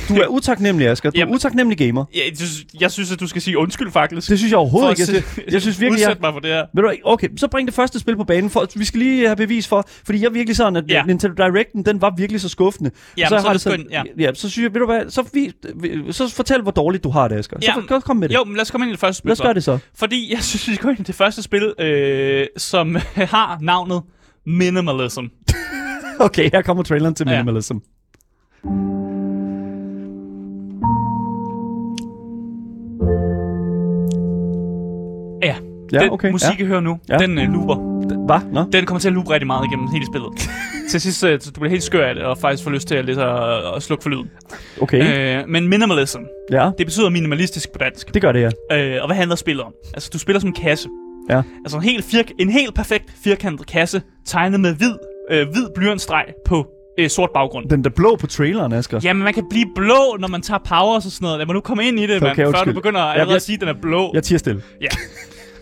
[0.09, 1.11] Du er utaknemmelig, Asger.
[1.11, 1.35] Du er Jamen.
[1.35, 2.05] utaknemmelig gamer.
[2.14, 4.29] Jeg, synes, jeg synes, at du skal sige undskyld, faktisk.
[4.31, 5.12] Det synes jeg overhovedet ikke.
[5.12, 6.67] Jeg, synes- jeg synes virkelig, jeg, mig for det her.
[6.75, 9.37] Ved du okay, så bring det første spil på banen, for vi skal lige have
[9.37, 10.95] bevis for, fordi jeg er virkelig sådan, at Ja.
[10.95, 11.03] ja.
[11.03, 12.91] Nintendo Directen, den var virkelig så skuffende.
[13.19, 14.03] Ja, så, så er har det sådan- skønt, ja.
[14.19, 14.35] ja.
[14.35, 15.53] så synes jeg, ved du hvad, så, vi,
[16.12, 17.57] så fortæl, hvor dårligt du har det, Asger.
[17.62, 18.35] Ja, Så kom med det.
[18.35, 19.29] Jo, men lad os komme ind i det første spil.
[19.29, 19.45] Lad os så.
[19.45, 19.79] gøre det så.
[19.95, 24.03] Fordi jeg synes, vi skal gå ind i det første spil, øh, som har navnet
[24.47, 25.25] Minimalism.
[26.21, 27.27] Okay, her kommer traileren til.
[27.29, 27.75] Minimalism.
[28.64, 28.71] Ja,
[35.43, 35.57] Ja,
[36.01, 36.64] den okay, musik, ja.
[36.64, 37.16] I hører nu, Ja.
[37.18, 37.76] den øh, looper.
[38.26, 38.53] Hvad?
[38.53, 38.64] Nå?
[38.72, 40.30] Den kommer til at loope rigtig meget igennem hele spillet.
[40.91, 43.05] til sidst, så du bliver helt skør af det, og faktisk får lyst til at,
[43.05, 44.30] lidt at, at slukke for lyden.
[44.80, 45.39] Okay.
[45.41, 46.20] Øh, men minimalism,
[46.51, 48.14] ja, det betyder minimalistisk på dansk.
[48.14, 48.78] det gør det, ja.
[48.97, 49.72] Øh, og hvad handler spillet om?
[49.95, 50.89] Altså, du spiller som en kasse.
[51.30, 51.43] Ja.
[51.64, 54.95] Altså en helt, fir- en helt perfekt firkantet kasse, tegnet med hvid,
[55.30, 56.66] øh, hvid blyantstreg på
[56.99, 57.68] øh, sort baggrund.
[57.68, 59.01] Den der blå på traileren, Asger.
[59.05, 61.38] Jamen, man kan blive blå, når man tager powers og sådan noget.
[61.38, 63.42] Lad mig nu komme ind i det, Okay, mand, før du begynder allerede jeg- at
[63.42, 64.11] sige, at den er blå.
[64.14, 64.62] Jeg tiger stille.
[64.80, 64.86] Ja.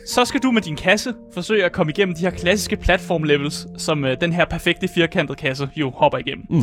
[0.07, 4.05] Så skal du med din kasse forsøge at komme igennem de her klassiske platform-levels, som
[4.05, 6.45] øh, den her perfekte firkantede kasse jo hopper igennem.
[6.51, 6.63] Mm.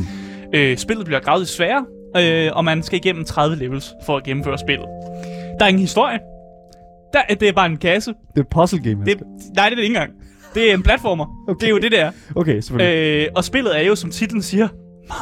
[0.53, 1.86] Øh, spillet bliver gradvist sværere,
[2.17, 4.86] øh, og man skal igennem 30 levels for at gennemføre spillet.
[5.59, 6.19] Der er ingen historie.
[7.13, 8.11] Der, det er bare en kasse.
[8.11, 9.17] Det er et puzzle game, Det,
[9.55, 10.11] nej, det er det ikke engang.
[10.54, 11.26] Det er en platformer.
[11.47, 11.60] Okay.
[11.62, 12.12] Det er jo det, der.
[12.36, 13.26] Okay, selvfølgelig.
[13.26, 14.68] Øh, og spillet er jo, som titlen siger,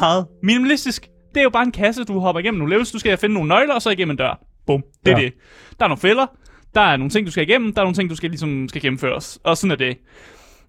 [0.00, 1.08] meget minimalistisk.
[1.34, 2.92] Det er jo bare en kasse, du hopper igennem nogle levels.
[2.92, 4.40] Du skal finde nogle nøgler, og så igennem en dør.
[4.66, 4.82] Bum.
[5.06, 5.24] Det er Ja.
[5.24, 5.32] det.
[5.78, 6.26] Der er nogle fælder.
[6.74, 7.74] Der er nogle ting, du skal igennem.
[7.74, 9.38] Der er nogle ting, du skal ligesom skal gennemføres.
[9.44, 9.96] Og sådan er det.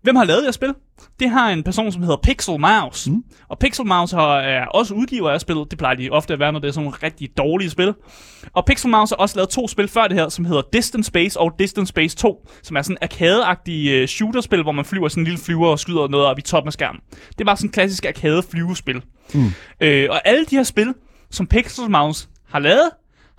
[0.01, 0.73] Hvem har lavet det spil?
[1.19, 3.11] Det har en person, som hedder Pixel Mouse.
[3.11, 3.23] Mm.
[3.49, 5.71] Og Pixel Mouse har, er også udgiver af spillet.
[5.71, 7.93] Det plejer de ofte at være, når det er sådan nogle rigtig dårlige spil.
[8.53, 11.39] Og Pixel Mouse har også lavet to spil før det her, som hedder Distant Space
[11.39, 15.25] og Distant Space 2, som er sådan arcade-agtige uh, shooterspil, hvor man flyver sådan en
[15.25, 17.01] lille flyver og skyder noget op i toppen af skærmen.
[17.37, 19.01] Det bare sådan en klassisk arcade-flyvespil.
[19.33, 19.51] Mm.
[19.81, 20.93] Øh, og alle de her spil,
[21.31, 22.89] som Pixel Mouse har lavet,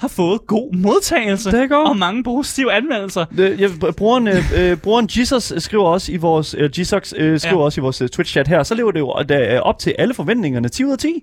[0.02, 1.88] har fået god modtagelse Det er godt.
[1.88, 3.24] og mange positive anmeldelser.
[3.24, 7.58] Det, jeg, brugeren, øh, øh, brugeren Jesus skriver også i vores øh, Jesus øh, skriver
[7.60, 7.64] Ja.
[7.64, 10.14] også i vores øh, Twitch chat her, så lever det jo øh, op til alle
[10.14, 11.22] forventningerne 10 ud af 10.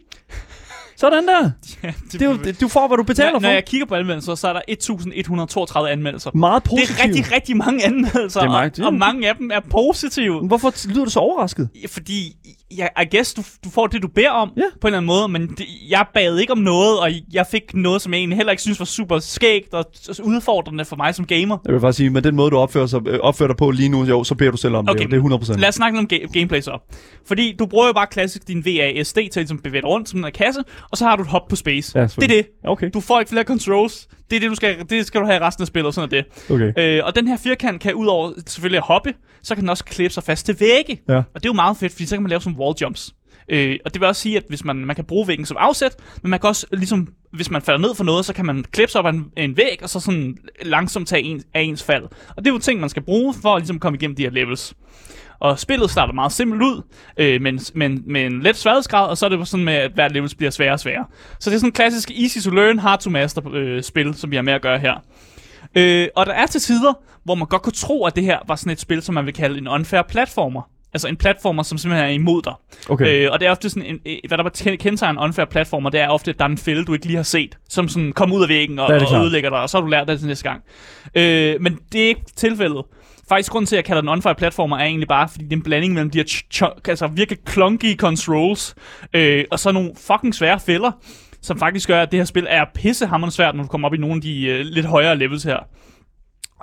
[0.97, 1.51] Sådan der.
[1.83, 3.47] Ja, Det er jo, det- du får, hvad du betaler når, for.
[3.47, 6.31] når jeg kigger på anmeldelser, så er der 1132 anmeldelser.
[6.33, 6.99] Meget Det positivt.
[6.99, 10.47] er rigtig, rigtig mange anmeldelser, Det er meget- og, og mange af dem er positive.
[10.47, 11.69] Hvorfor lyder du så overrasket?
[11.89, 12.35] Fordi,
[12.77, 14.61] jeg, I guess, du, du får det, du beder om, Ja.
[14.81, 17.73] på en eller anden måde, men det, jeg bad ikke om noget, og jeg fik
[17.73, 19.85] noget, som jeg egentlig heller ikke synes var super skægt og
[20.23, 21.57] udfordrende for mig som gamer.
[21.65, 23.89] Jeg vil bare sige, med den måde, du opfører, sig, øh, opfører dig på lige
[23.89, 24.95] nu, jo, så beder du selv om det.
[24.95, 25.09] Okay, Jo.
[25.09, 25.59] Det er 100%.
[25.59, 26.91] Lad os snakke lidt om ga- gameplay så.
[27.27, 30.31] Fordi du bruger jo bare klassisk din VASD til at ligesom bevæge rundt som en
[30.31, 30.61] kasse,
[30.91, 31.99] og så har du et hop på space.
[31.99, 32.45] Ja, det er det.
[32.65, 32.89] Okay.
[32.93, 34.07] Du får ikke flere controls.
[34.29, 36.21] Det er det, du skal, det skal du have i resten af spillet, sådan er
[36.23, 36.51] det.
[36.51, 36.97] Okay.
[36.97, 39.13] Øh, og den her firkant kan udover selvfølgelig at hoppe,
[39.43, 41.01] så kan den også klippe sig fast til vægge.
[41.09, 41.15] Ja.
[41.15, 43.13] Og det er jo meget fedt, fordi så kan man lave sådan wall jumps.
[43.49, 45.95] Øh, og det vil også sige, at hvis man, man kan bruge væggen som afsæt,
[46.23, 48.91] men man kan også ligesom, hvis man falder ned for noget, så kan man klippe
[48.91, 52.03] sig op af en, en væg, og så sådan langsomt tage en, af ens fald.
[52.03, 54.29] Og det er jo ting, man skal bruge for at ligesom komme igennem de her
[54.29, 54.73] levels.
[55.39, 56.81] Og spillet starter meget simpelt ud,
[57.17, 60.07] øh, men, men med en let sværhedsgrad, og så er det sådan med, at hver
[60.07, 61.05] levels bliver sværere og sværere.
[61.39, 64.31] Så det er sådan en klassisk easy to learn, hard to master øh, spil, som
[64.31, 64.93] vi har med at gøre her.
[65.75, 66.93] Øh, og der er til tider,
[67.23, 69.33] hvor man godt kunne tro, at det her var sådan et spil, som man vil
[69.33, 70.61] kalde en unfair platformer.
[70.93, 72.53] Altså en platformer, som simpelthen er imod dig.
[72.89, 73.25] Okay.
[73.25, 75.89] Øh, og det er ofte sådan, en, hvad der bare tæ- kendetegner en unfair platformer,
[75.89, 78.11] det er ofte, at der er en fælde, du ikke lige har set, som sådan
[78.11, 80.27] kommer ud af væggen og, og ødelægger dig, og så har du lært det til
[80.27, 80.61] næste gang.
[81.15, 82.83] Øh, men det er ikke tilfældet.
[83.29, 85.55] Faktisk grund til, at jeg kalder den unfair platformer, er egentlig bare, fordi det er
[85.57, 88.75] en blanding mellem de her ch- ch- altså virkelig clunky controls,
[89.13, 90.91] øh, og så nogle fucking svære fælder,
[91.41, 93.97] som faktisk gør, at det her spil er pissehammerende svært, når du kommer op i
[93.97, 95.57] nogle af de øh, lidt højere levels her.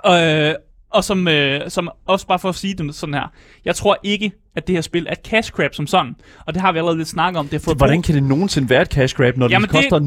[0.05, 0.55] Øh,
[0.97, 3.31] og som, øh, som også bare for at sige det sådan her,
[3.65, 6.15] jeg tror ikke, at det her spil er et cash grab som sådan.
[6.45, 7.45] Og det har vi allerede lidt snakket om.
[7.47, 9.99] Det har fået Hvordan kan det nogensinde være et cash grab, når Jamen, det koster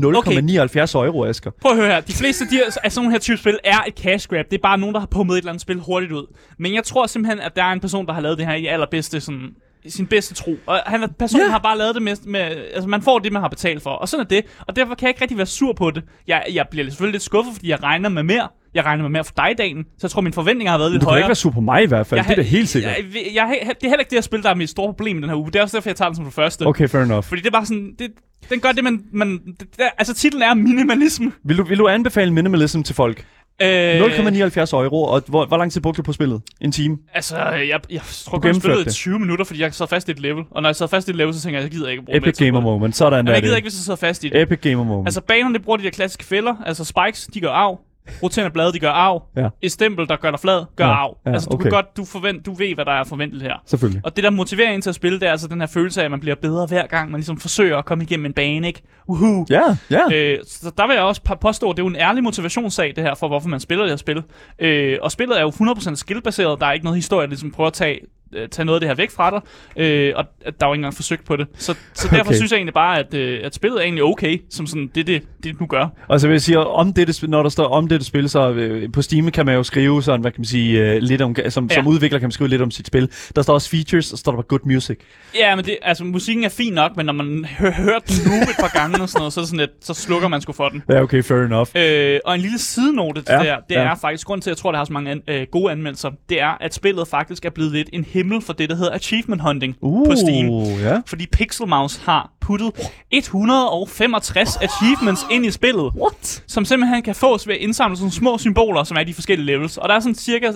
[1.03, 1.51] 0,79 euro, Asger?
[1.61, 2.01] Prøv at høre her.
[2.01, 4.45] De fleste af de af sådan nogle her type spil er et cash grab.
[4.51, 6.26] Det er bare nogen, der har pummet et eller andet spil hurtigt ud.
[6.59, 8.66] Men jeg tror simpelthen, at der er en person, der har lavet det her i
[8.66, 9.49] allerbedste sådan,
[9.88, 10.57] sin bedste tro.
[10.66, 11.51] Og han, personen Ja.
[11.51, 12.41] har bare lavet det med, med,
[12.74, 13.91] altså man får det, man har betalt for.
[13.91, 14.45] Og sådan er det.
[14.66, 16.03] Og derfor kan jeg ikke rigtig være sur på det.
[16.26, 18.49] Jeg, jeg bliver selvfølgelig lidt skuffet, fordi jeg regner med mere.
[18.75, 19.85] Jeg regner med mere for dig, dagen.
[19.85, 21.21] Så jeg tror, mine forventninger har været lidt Du kan højere.
[21.21, 22.18] ikke være sur på mig i hvert fald.
[22.18, 22.93] Jeg det er da helt sikkert.
[22.97, 25.18] Jeg, jeg, jeg, det er heller ikke det her spil, der er mit store problem
[25.18, 25.47] i den her uge.
[25.53, 26.66] Det er også derfor, jeg tager den som det første.
[26.66, 27.25] Okay, fair enough.
[27.25, 28.11] Fordi det er bare sådan, det,
[28.51, 29.01] den gør det, man...
[29.12, 31.27] man det, det, altså titlen er minimalism.
[31.45, 33.25] Vil du, vil du anbefale minimalism til folk?
[33.62, 36.43] Øh, 0,79 euro, og hvor, hvor lang tid brugte du på spillet?
[36.61, 36.99] En time?
[37.14, 38.93] Altså, jeg, jeg tror, Du jeg spillede det.
[38.93, 40.45] 20 minutter, fordi jeg sad fast i et level.
[40.51, 42.16] Og når jeg sad fast i et level, så tænker jeg, jeg gider ikke bruge
[42.16, 42.61] Epic Gamer.
[42.61, 42.97] Moment.
[42.97, 43.59] Sådan der jeg er gider det.
[43.59, 44.43] ikke, hvis jeg sidder fast i det.
[44.43, 45.07] Epic Gamer Moment.
[45.09, 46.55] Altså, banerne, bruger de der klassiske fælder.
[46.66, 47.77] Altså, spikes, de gør af.
[48.22, 49.20] Roterende blade, de gør af.
[49.36, 49.48] Ja.
[49.62, 51.09] Et stempel, der gør dig flad, gør Ja, af.
[51.26, 51.62] ja, altså, du okay.
[51.62, 53.55] kan godt, du, forvent, du ved, hvad der er forventet her.
[53.66, 54.01] Selvfølgelig.
[54.05, 56.05] Og det, der motiverer en til at spille, det er altså den her følelse af,
[56.05, 58.82] at man bliver bedre hver gang, man ligesom forsøger at komme igennem en bane, ikke?
[59.09, 59.46] Uhu.
[59.51, 60.01] Ja, ja.
[60.12, 63.05] Øh, så der vil jeg også påstå, at det er jo en ærlig motivationssag, det
[63.05, 64.22] her, for hvorfor man spiller det her spil.
[64.59, 66.61] Øh, og spillet er jo 100% skillbaseret.
[66.61, 68.01] Der er ikke noget historie, der ligesom prøver at tage,
[68.35, 69.41] øh, tage noget af det her væk fra dig.
[69.83, 71.47] Øh, og der er jo ikke engang forsøgt på det.
[71.55, 72.35] Så, så derfor Okay.
[72.35, 75.22] synes jeg egentlig bare, at, øh, at spillet er egentlig okay, som sådan det, det,
[75.45, 75.87] det nu gør.
[76.09, 78.93] Og så vil jeg sige, om dette, når der står om dette spil, så øh,
[78.93, 81.66] på Steam kan man jo skrive sådan, hvad kan man sige, øh, lidt om, som,
[81.70, 81.74] Ja.
[81.74, 83.11] som udvikler kan man skrive lidt om sit spil.
[83.37, 84.99] Der står også features, og står der bare good music.
[85.35, 88.33] Ja, men det, altså, musikken er fin nok, men når man hø- hører den nu
[88.43, 90.83] et par gange og sådan noget, så, sådan lidt, så slukker man sgu for den.
[90.91, 91.68] Ja, okay, fair enough.
[91.74, 93.81] Øh, og en lille sidenote til Ja, det der, det ja.
[93.91, 96.11] er faktisk, grund til, at jeg tror, det har så mange an, øh, gode anmeldelser,
[96.28, 99.43] det er, at spillet faktisk er blevet lidt en himmel for det, der hedder achievement
[99.43, 100.47] hunting Uh, på Steam.
[100.87, 101.01] ja.
[101.07, 106.42] Fordi Pixel Mouse har puttet 165 achievements ind i spillet, What?
[106.46, 109.76] som simpelthen kan fås ved at indsamle sådan små symboler, som er de forskellige levels.
[109.76, 110.53] Og der er sådan cirka, øh,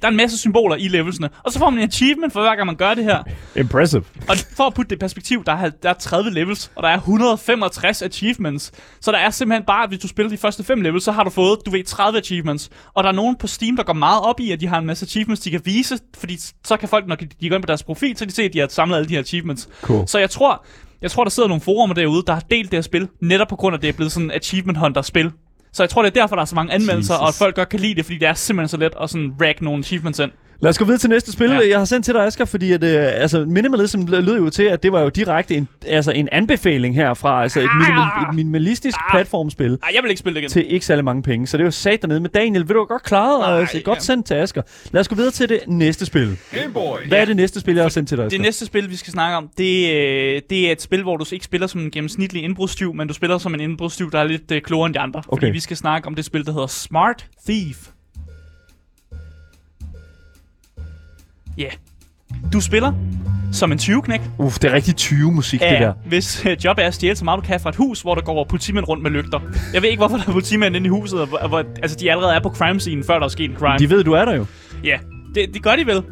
[0.00, 1.28] der er en masse symboler i levelsene.
[1.44, 3.22] Og så får man en achievement for hver gang man gør det her.
[3.56, 4.02] Impressive.
[4.28, 6.88] Og for at putte det i perspektiv, der er, der er 30 levels, og der
[6.88, 8.72] er 165 achievements.
[9.00, 11.30] Så der er simpelthen bare, hvis du spiller de første 5 levels, så har du
[11.30, 12.70] fået, du ved, 30 achievements.
[12.94, 14.86] Og der er nogen på Steam, der går meget op i, at de har en
[14.86, 17.82] masse achievements, de kan vise, fordi så kan folk, når de går ind på deres
[17.82, 19.68] profil, så kan de se, at de har samlet alle de her achievements.
[19.82, 20.08] Cool.
[20.08, 20.64] Så jeg tror,
[21.02, 23.56] jeg tror, der sidder nogle forumer derude, der har delt det her spil, netop på
[23.56, 25.32] grund af, at det er blevet sådan en achievement hunter-spil.
[25.72, 27.22] Så jeg tror, det er derfor, der er så mange anmeldelser, Jesus.
[27.22, 29.32] og at folk godt kan lide det, fordi det er simpelthen så let at sådan
[29.40, 30.30] rack nogle achievements ind.
[30.62, 31.68] Lad os gå videre til næste spil, Ja.
[31.68, 32.90] jeg har sendt til dig, Asger, fordi at, øh,
[33.22, 37.42] altså, Minimalism lød jo til, at det var jo direkte en, altså, en anbefaling herfra,
[37.42, 40.50] altså et, minimal, et minimalistisk platformspil Ej, jeg vil ikke spille det igen.
[40.50, 41.46] til ikke særlig mange penge.
[41.46, 42.68] Så det var sat dernede med Daniel.
[42.68, 44.00] Vil du godt klare Nej, altså, godt ja.
[44.00, 44.62] sendt til Asger.
[44.92, 46.36] Lad os gå videre til det næste spil.
[46.54, 46.98] Game Boy.
[47.08, 48.38] Hvad er det næste spil, jeg har sendt til dig, Asger?
[48.38, 51.24] Det næste spil, vi skal snakke om, det, øh, det er et spil, hvor du
[51.32, 54.50] ikke spiller som en gennemsnitlig indbrudstyv, men du spiller som en indbrudstyv, der er lidt
[54.52, 55.22] øh, klogere end de andre.
[55.22, 55.52] Fordi Okay.
[55.52, 57.76] vi skal snakke om det spil, der hedder Smart Thief.
[61.58, 61.72] Yeah.
[62.52, 62.92] Du spiller
[63.52, 65.92] som en 20-knæk, Uff, det er rigtig 20 musik, det der.
[66.06, 68.22] hvis øh, job er at stjæle så meget du kan fra et hus, hvor der
[68.22, 69.40] går politimænd rundt med lygter.
[69.74, 72.10] Jeg ved ikke, hvorfor der er politimænd inde i huset, og hvor, hvor, altså de
[72.10, 73.78] allerede er på crime scene, før der er sket en crime.
[73.78, 74.46] De ved, du er der jo.
[74.84, 74.98] Ja,
[75.34, 75.96] det, det gør de vel.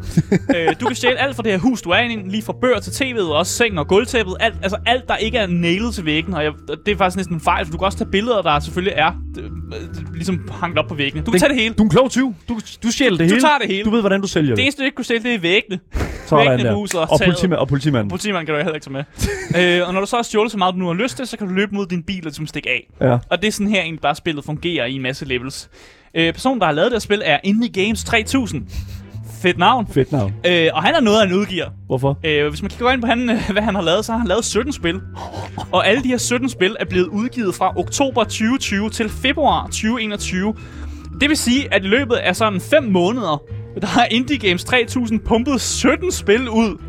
[0.56, 2.80] øh, du kan stjæle alt fra det her hus, du er i, lige fra bøger
[2.80, 4.36] til tv'et, og også sengen og gulvtæppet.
[4.40, 6.34] Alt, altså alt, der ikke er nailet til væggen.
[6.34, 6.52] Og jeg,
[6.86, 9.12] det er faktisk næsten en fejl, for du kan også tage billeder, der selvfølgelig er
[9.38, 11.24] øh, øh, ligesom hangt op på væggene.
[11.24, 11.74] Du kan tage det hele.
[11.74, 12.34] Du er en klog tyv.
[12.48, 13.40] Du, du stjæler det Du hele.
[13.40, 13.84] tager det hele.
[13.84, 14.62] Du ved, hvordan du sælger Det det.
[14.62, 15.78] eneste, du ikke kunne stjæle, det er væggene.
[16.28, 16.74] Sådan der.
[16.74, 18.08] huset og politima- og politimanden.
[18.10, 19.04] Politimanden kan du heller ikke tage
[19.56, 19.78] med.
[19.80, 21.36] øh, og når du så har stjålet så meget, du nu har lyst til, så
[21.38, 22.88] kan du løbe mod din bil og ligesom stikke af.
[23.00, 23.18] Ja.
[23.30, 25.70] Og det er sådan her egentlig bare spillet fungerer i en masse levels.
[26.14, 28.62] Øh, personen, der har lavet det her spil, er Indie Games 3000.
[29.42, 29.86] Fedt navn.
[29.92, 30.34] Fedt navn.
[30.46, 31.66] Øh, og han er noget af en udgiver.
[31.86, 32.18] Hvorfor?
[32.24, 34.28] Øh, hvis man kigger ind på, han, øh, hvad han har lavet, så har han
[34.28, 35.00] lavet 17 spil.
[35.72, 40.54] Og alle de her 17 spil er blevet udgivet fra oktober 2020 til februar 2021.
[41.20, 43.42] Det vil sige, at i løbet af sådan 5 måneder,
[43.80, 46.80] der har Indie Games 3000 pumpet 17 spil ud.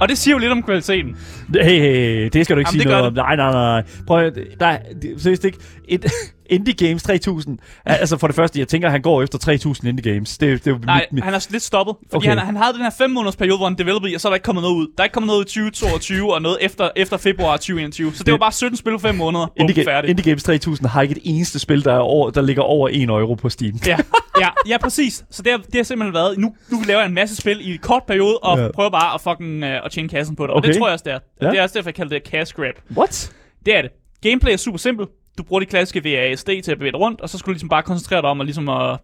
[0.00, 1.16] Og det siger jo lidt om kvaliteten.
[1.54, 3.12] Hey, hey, hey, det skal du ikke Jamen, sige noget om.
[3.12, 3.82] Nej, nej, nej.
[4.06, 5.58] Prøv at, der, er- det, seriøst ikke.
[5.88, 6.06] Et,
[6.50, 7.58] Indie Games 3000.
[7.86, 10.38] Altså for det første, jeg tænker, at han går efter 3000 Indie Games.
[10.38, 11.94] Det, det er Nej, mit, mit, han er lidt stoppet.
[12.10, 12.28] Fordi Okay.
[12.28, 14.30] han, han havde den her 5 måneders periode, hvor han developede i, og så er
[14.32, 14.86] der ikke kommet noget ud.
[14.96, 18.14] Der er ikke kommet noget i 2022 og noget efter, efter februar 2021.
[18.14, 19.46] Så det var bare 17 spil på 5 måneder.
[19.46, 20.10] Bum, Indie, færdigt.
[20.10, 23.02] Indie Games 3000 har ikke et eneste spil, der, er over, der ligger over 1
[23.02, 23.78] euro på Steam.
[23.86, 23.96] Ja,
[24.42, 25.24] ja, ja, præcis.
[25.30, 27.72] Så det har, det har simpelthen været, nu, nu laver jeg en masse spil i
[27.72, 28.68] en kort periode, og Ja.
[28.74, 30.50] prøver bare at fucking uh, at tjene kassen på det.
[30.50, 30.68] Og Okay.
[30.68, 31.18] det tror jeg også, det er.
[31.42, 31.50] Ja.
[31.50, 32.74] Det er også derfor, jeg kalder det cash grab.
[32.96, 33.32] What?
[33.66, 33.90] Det er det.
[34.22, 35.08] Gameplay er super simpelt.
[35.38, 37.68] Du bruger de klassiske VASD til at bevæge dig rundt, og så skal du ligesom
[37.68, 38.98] bare koncentrere dig om at, ligesom at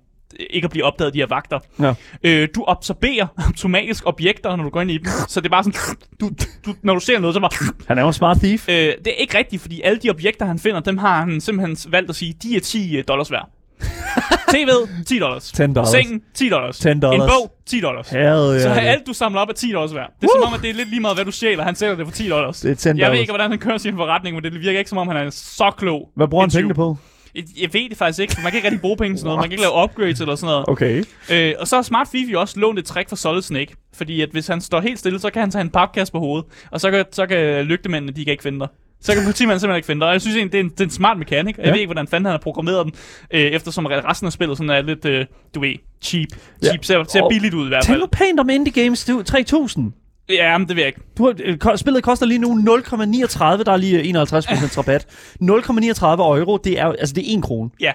[0.51, 1.59] ikke at blive opdaget af de her vagter.
[1.81, 1.95] Ja.
[2.25, 5.07] Øh, du absorberer automatisk objekter, når du går ind i dem.
[5.29, 5.81] Så det er bare sådan,
[6.21, 6.31] du,
[6.67, 7.75] du, når du ser noget, så bare...
[7.89, 8.69] Han er jo en smart thief.
[8.69, 11.93] Øh, det er ikke rigtigt, fordi alle de objekter, han finder, dem har han simpelthen
[11.93, 13.49] valgt at sige, de er 10 dollars værd.
[14.55, 15.53] TV'et, 10 dollars.
[15.53, 15.89] 10 dollars.
[15.89, 16.79] Sengen, 10 dollars.
[16.79, 17.23] 10 dollars.
[17.25, 18.09] En bog, 10 dollars.
[18.09, 20.11] Herre, Så det- alt, du samler op, er 10 dollars værd.
[20.21, 21.65] Det er som om, at det er lidt lige meget, hvad du stjæler.
[21.65, 22.61] Han sælger det for 10 dollars.
[22.61, 24.89] Det er 10 Jeg ved ikke, hvordan han kører sin forretning, men det virker ikke,
[24.89, 26.09] som om han er så klog.
[26.17, 26.97] Hvad bruger han pengene på?
[27.35, 29.39] Jeg, ved det faktisk ikke, for man kan ikke rigtig bruge penge til noget.
[29.39, 30.65] Man kan ikke lave upgrades eller sådan noget.
[30.69, 31.05] Okay.
[31.33, 33.75] Øh, og så har Smart jo også lånt et trick fra Solid Snake.
[33.95, 36.47] Fordi at hvis han står helt stille, så kan han tage en papkasse på hovedet.
[36.71, 38.69] Og så kan, så kan lygtemændene, de kan ikke finde dig.
[39.03, 40.09] Så kan politimanden simpelthen ikke finde dig.
[40.09, 41.57] Og jeg synes egentlig, det er en, det er en smart mekanik.
[41.57, 41.71] Jeg Ja.
[41.71, 42.93] ved ikke, hvordan fanden han har programmeret den.
[43.31, 46.29] Øh, eftersom resten af spillet sådan er lidt, øh, du ved, cheap.
[46.63, 46.67] Ja.
[46.69, 48.01] Cheap ser, ser Og billigt ud i hvert fald.
[48.01, 49.93] nu pænt om Indie Games du, 3000.
[50.29, 51.01] Ja, men det ved jeg ikke.
[51.19, 51.35] Du har,
[51.73, 53.65] øh, spillet koster lige nu 0,39.
[53.65, 55.07] Der er lige øh, 51% rabat.
[55.41, 57.71] 0,39 euro, det er, altså det er 1 krone.
[57.81, 57.93] Ja.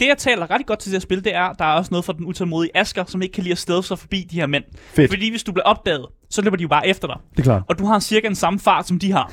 [0.00, 2.04] Det, jeg taler ret godt til det her spil, det er, der er også noget
[2.04, 4.64] for den utålmodige Asker, som ikke kan lide at stede sig forbi de her mænd.
[4.94, 5.10] Fedt.
[5.10, 7.16] Fordi hvis du bliver opdaget, så løber de jo bare efter dig.
[7.30, 7.62] Det er klart.
[7.68, 9.32] Og du har cirka den samme fart, som de har.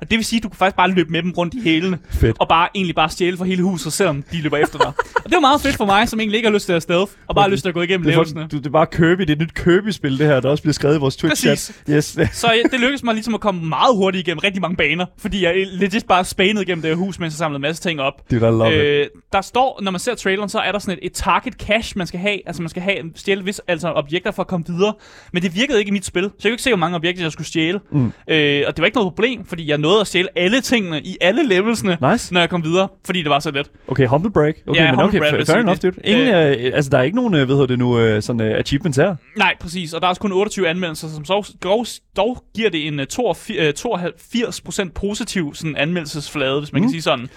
[0.00, 1.98] Og det vil sige, at du kan faktisk bare løbe med dem rundt i hælene.
[2.10, 2.36] Fedt.
[2.40, 4.86] Og bare egentlig bare stjæle for hele huset, selvom de løber efter dig.
[4.86, 6.82] og det er jo meget fedt for mig, som egentlig ikke har lyst til at
[6.82, 8.46] stealth, og bare har lyst til at gå igennem Det er, levelsene.
[8.52, 10.72] du, det er bare Kirby, det er et nyt Kirby-spil, det her, der også bliver
[10.72, 11.72] skrevet i vores Twitch-chat.
[11.90, 12.18] Yes.
[12.32, 15.44] Så ja, det lykkedes mig ligesom at komme meget hurtigt igennem rigtig mange baner, fordi
[15.44, 18.22] jeg legit bare spanede igennem det her hus, mens jeg samlede en masse ting op.
[18.30, 18.80] Love it.
[18.80, 21.98] Øh, der står, når man ser traileren, så er der sådan et, et target cache,
[21.98, 22.38] man skal have.
[22.46, 24.94] Altså man skal have stjæle vis, altså objekter for at komme videre.
[25.32, 27.22] Men det virkede ikke i mit spil, så jeg kunne ikke se, hvor mange objekter
[27.24, 27.80] jeg skulle stjæle.
[27.92, 28.12] Mm.
[28.28, 31.16] Øh, og det var ikke noget problem, fordi jeg nåede at stjæle alle tingene i
[31.20, 32.34] alle levelsene, Nice.
[32.34, 33.70] når jeg kom videre, fordi det var så let.
[33.88, 34.54] Okay, humble break.
[34.66, 35.94] Okay, Ja, men okay, break, fair, enough, dude.
[36.04, 38.98] Ingen, øh, altså, der er ikke nogen, øh, hedder det nu, øh, sådan uh, achievements
[38.98, 39.16] her.
[39.36, 39.92] Nej, præcis.
[39.92, 43.06] Og der er også kun 28 anmeldelser, som så dog, dog giver det en øh,
[43.06, 43.50] 82,
[44.34, 46.86] øh, 82% positiv sådan, anmeldelsesflade, hvis man mm.
[46.86, 47.28] kan sige sådan.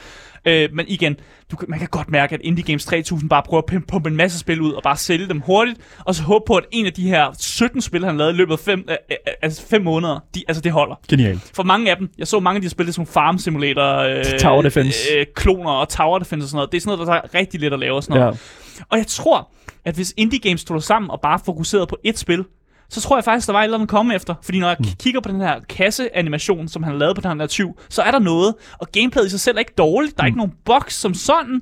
[0.46, 1.16] Øh, men igen,
[1.52, 4.40] du, man kan godt mærke, at Indie Games 3000 bare prøver at pumpe en masse
[4.40, 7.08] spil ud, og bare sælge dem hurtigt, og så håbe på, at en af de
[7.08, 10.44] her 17 spil, han lavede i løbet af 5 øh, øh, altså fem måneder, de,
[10.48, 10.96] altså det holder.
[11.10, 11.40] Genial.
[11.54, 14.62] For mange af dem, jeg så mange af de spil, som Farm Simulator, øh, Tower
[14.62, 15.00] Defense.
[15.18, 16.72] øh, kloner og Tower Defense og sådan noget.
[16.72, 18.34] Det er sådan noget, der er rigtig let at lave og sådan noget.
[18.34, 18.86] Ja.
[18.90, 19.50] Og jeg tror,
[19.86, 22.46] at hvis Indie Games stod sammen og bare fokuserede på ét spil,
[22.90, 24.36] så tror jeg faktisk, der var et eller andet komme efter.
[24.42, 24.86] Fordi når jeg mm.
[25.00, 28.12] kigger på den her kasseanimation, som han har lavet på den her tyv, så er
[28.12, 28.56] der noget.
[28.80, 30.18] Og gameplayet i sig selv er ikke dårligt.
[30.18, 30.28] Der er mm.
[30.28, 31.62] ikke nogen box som sådan.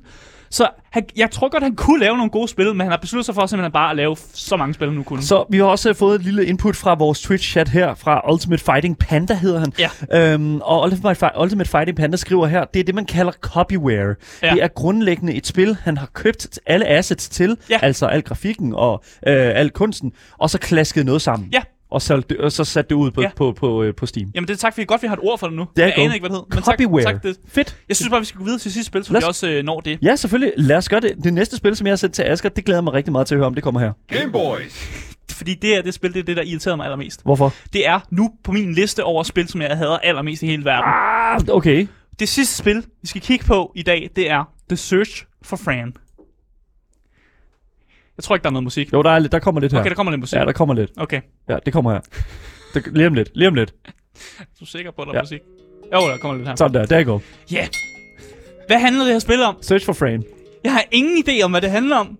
[0.50, 3.26] Så han, jeg tror godt, han kunne lave nogle gode spil, men han har besluttet
[3.26, 5.22] sig for simpelthen bare at lave så mange spil, han nu kunne.
[5.22, 8.64] Så vi har også øh, fået et lille input fra vores Twitch-chat her, fra Ultimate
[8.64, 9.72] Fighting Panda hedder han.
[9.78, 10.32] Ja.
[10.32, 14.14] Øhm, og Ultimate, Ultimate Fighting Panda skriver her, det er det, man kalder copyware.
[14.42, 14.50] Ja.
[14.50, 17.78] Det er grundlæggende et spil, han har købt alle assets til, Ja.
[17.82, 21.48] altså al grafikken og øh, al kunsten, og så klasket noget sammen.
[21.52, 21.60] Ja.
[21.90, 23.26] Og så, og så sat det ud på, Ja.
[23.26, 23.30] ja.
[23.36, 24.30] på, på, øh, på Steam.
[24.34, 25.66] Jamen det er tak, fordi godt, vi har et ord for det nu.
[25.76, 26.56] Det er jeg aner ikke, hvad det hedder.
[26.56, 27.04] Men tak, Copyware.
[27.04, 27.36] tak det.
[27.48, 27.76] Fedt.
[27.88, 29.64] Jeg synes bare, vi skal gå videre til sidste spil, så Lad vi også øh,
[29.64, 29.98] når det.
[30.02, 30.52] Ja, selvfølgelig.
[30.56, 31.12] Lad os gøre det.
[31.24, 33.26] Det næste spil, som jeg har sendt til Asger, det glæder jeg mig rigtig meget
[33.26, 33.54] til at høre om.
[33.54, 33.92] Det kommer her.
[34.08, 34.88] Game Boys.
[35.38, 37.22] Fordi det er det spil, det er det, der irriterer mig allermest.
[37.22, 37.54] Hvorfor?
[37.72, 40.92] Det er nu på min liste over spil, som jeg hader allermest i hele verden.
[41.50, 41.86] Ah, okay.
[42.20, 45.92] Det sidste spil, vi skal kigge på i dag, det er The Search for Fran.
[48.18, 48.92] Jeg tror ikke, der er noget musik.
[48.92, 49.80] Jo, der, er lidt, der kommer lidt her.
[49.80, 50.38] Okay, der kommer lidt musik.
[50.38, 50.90] Ja, der kommer lidt.
[50.96, 52.00] Okay, Ja, det kommer her.
[52.74, 53.30] Det, lige om lidt.
[53.34, 53.74] Lige om lidt.
[54.60, 55.22] du er sikker på, at der er Ja.
[55.22, 55.40] musik?
[55.94, 56.56] Jo, der kommer lidt her.
[56.56, 56.86] Sådan der.
[56.86, 57.22] Der går.
[57.52, 57.56] Ja.
[57.56, 57.68] Yeah.
[58.66, 59.56] Hvad handler det her spil om?
[59.62, 60.24] Search for Fran.
[60.64, 62.18] Jeg har ingen idé om, hvad det handler om.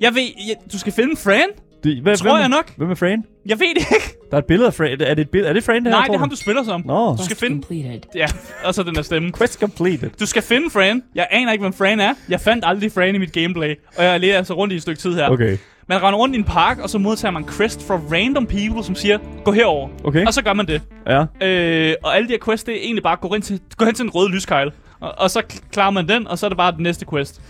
[0.00, 1.48] Jeg ved, jeg, du skal finde Fran?
[1.84, 2.76] Det, hvad, Tror hvem, jeg nok.
[2.76, 3.24] Hvem er Fran?
[3.46, 4.16] Jeg ved det ikke.
[4.30, 4.88] Der er et billede af Fran.
[5.00, 5.90] Er det, et billede, er det Fran, det her?
[5.90, 6.36] Nej, det er ham, du?
[6.36, 6.82] spiller som.
[6.84, 7.16] Nå.
[7.16, 7.56] Du skal finde...
[7.62, 8.00] Completed.
[8.14, 8.26] Ja,
[8.64, 9.32] og så den der stemme.
[9.32, 10.10] Quest completed.
[10.20, 11.02] Du skal finde Fran.
[11.14, 12.14] Jeg aner ikke, hvem Fran er.
[12.28, 13.74] Jeg fandt aldrig Fran i mit gameplay.
[13.96, 15.28] Og jeg lærer altså rundt i et stykke tid her.
[15.28, 15.56] Okay.
[15.88, 18.94] Man render rundt i en park, og så modtager man quest fra random people, som
[18.94, 19.88] siger, gå herover.
[20.04, 20.26] Okay.
[20.26, 20.82] Og så gør man det.
[21.06, 21.24] Ja.
[21.46, 23.84] Øh, og alle de her quests, det er egentlig bare at gå hen til, gå
[23.84, 24.72] hen til en rød lyskejl.
[25.00, 27.40] Og, og så klarer man den, og så er det bare den næste quest.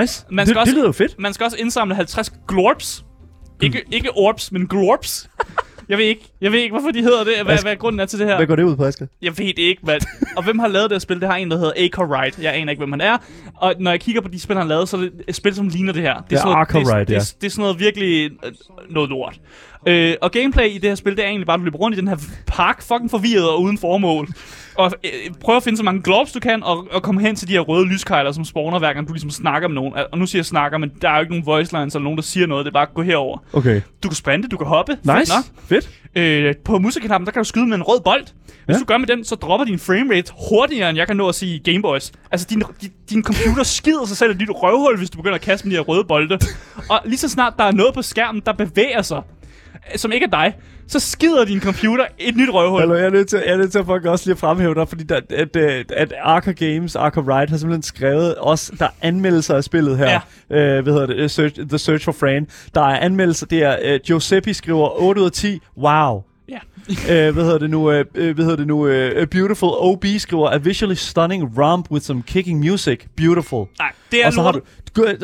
[0.00, 0.24] Nice.
[0.30, 1.18] Man det, skal også- det lyder jo fedt.
[1.18, 3.04] Man skal også indsamle 50 glorps.
[3.60, 5.30] Ikke, ikke orbs, men glorps.
[5.88, 7.32] Jeg ved ikke, jeg ved ikke, hvorfor de hedder det.
[7.36, 8.36] Hvad, Hvad- hvad grunden er til det her?
[8.36, 9.06] Hvad går det ud på, Asger?
[9.22, 9.96] Jeg ved det ikke, hvad.
[10.36, 11.20] Og hvem har lavet det her spil?
[11.20, 12.38] Det har en, der hedder Acre Wright.
[12.42, 13.16] Jeg aner ikke, hvem han er.
[13.56, 15.54] Og når jeg kigger på de spil, han har lavet, så er det et spil,
[15.54, 16.14] som ligner det her.
[16.14, 17.18] Det Ja, sådan noget, det, er- Wright, det, ja.
[17.18, 18.52] er- det, er sådan noget virkelig øh,
[18.90, 19.40] noget lort.
[19.86, 21.96] Øh, og gameplay i det her spil, det er egentlig bare, at du løber rundt
[21.96, 22.16] i den her
[22.46, 24.28] park, fucking forvirret og uden formål.
[24.74, 25.10] Og øh,
[25.40, 27.60] prøv at finde så mange globs du kan, og, og komme hen til de her
[27.60, 29.92] røde lyskejler, som spawner hver gang du ligesom snakker med nogen.
[30.12, 32.16] Og nu siger jeg snakker, men der er jo ikke nogen voice lines eller nogen,
[32.16, 32.64] der siger noget.
[32.66, 33.38] Det er bare at gå herover.
[33.52, 33.80] Okay.
[34.02, 34.92] Du kan sprinte, du kan hoppe.
[35.06, 35.32] Fedt Nice.
[35.34, 35.44] nok.
[35.68, 35.90] Fedt.
[36.14, 38.22] Øh, på musikknappen, der kan du skyde med en rød bold.
[38.64, 38.78] Hvis Ja.
[38.80, 41.58] du gør med den, så dropper din framerate hurtigere, end jeg kan nå at sige
[41.58, 42.12] Gameboys.
[42.30, 45.40] Altså, din, din, din computer skider sig selv i dit røvhul, hvis du begynder at
[45.40, 46.38] kaste med de her røde bolde.
[46.90, 49.22] Og lige så snart der er noget på skærmen, der bevæger sig,
[49.96, 50.54] som ikke er dig,
[50.90, 52.80] så skider din computer et nyt røvhul.
[52.80, 54.74] Hallo, jeg er nødt til, jeg er nødt til at fucking også lige at fremhæve
[54.74, 58.84] dig, fordi der, at, at, at Arca Games, Arca Wright har simpelthen skrevet også, der
[58.84, 60.20] er anmeldelser af spillet her.
[60.50, 60.76] Ja.
[60.76, 61.24] Øh, hvad hedder det?
[61.24, 62.46] Uh, Search, The Search for Fran.
[62.74, 66.22] Der er anmeldelser, det er, uh, Giuseppe skriver 8 ud af 10, wow.
[66.48, 66.58] Ja.
[67.28, 67.78] uh, hvad hedder det nu?
[67.78, 68.86] Uh, uh, hvad hedder det nu?
[68.86, 73.00] Uh, Beautiful OB skriver, a visually stunning romp with some kicking music.
[73.16, 73.66] Beautiful.
[73.78, 74.60] Nej, det er og så har du,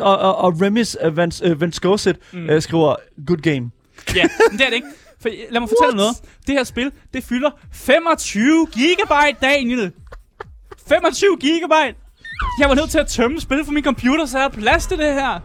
[0.02, 2.48] og, og, og Remis uh, Vans, uh, Vanscosit mm.
[2.48, 2.94] uh, skriver,
[3.26, 3.70] good game.
[4.14, 4.86] Ja, men det er det ikke.
[5.26, 6.16] For, lad mig fortælle noget.
[6.46, 9.92] Det her spil, det fylder 25 gigabyte, Daniel.
[10.88, 11.94] 25 gigabyte.
[12.60, 14.98] Jeg var nødt til at tømme spillet fra min computer, så jeg havde plads til
[14.98, 15.40] det her.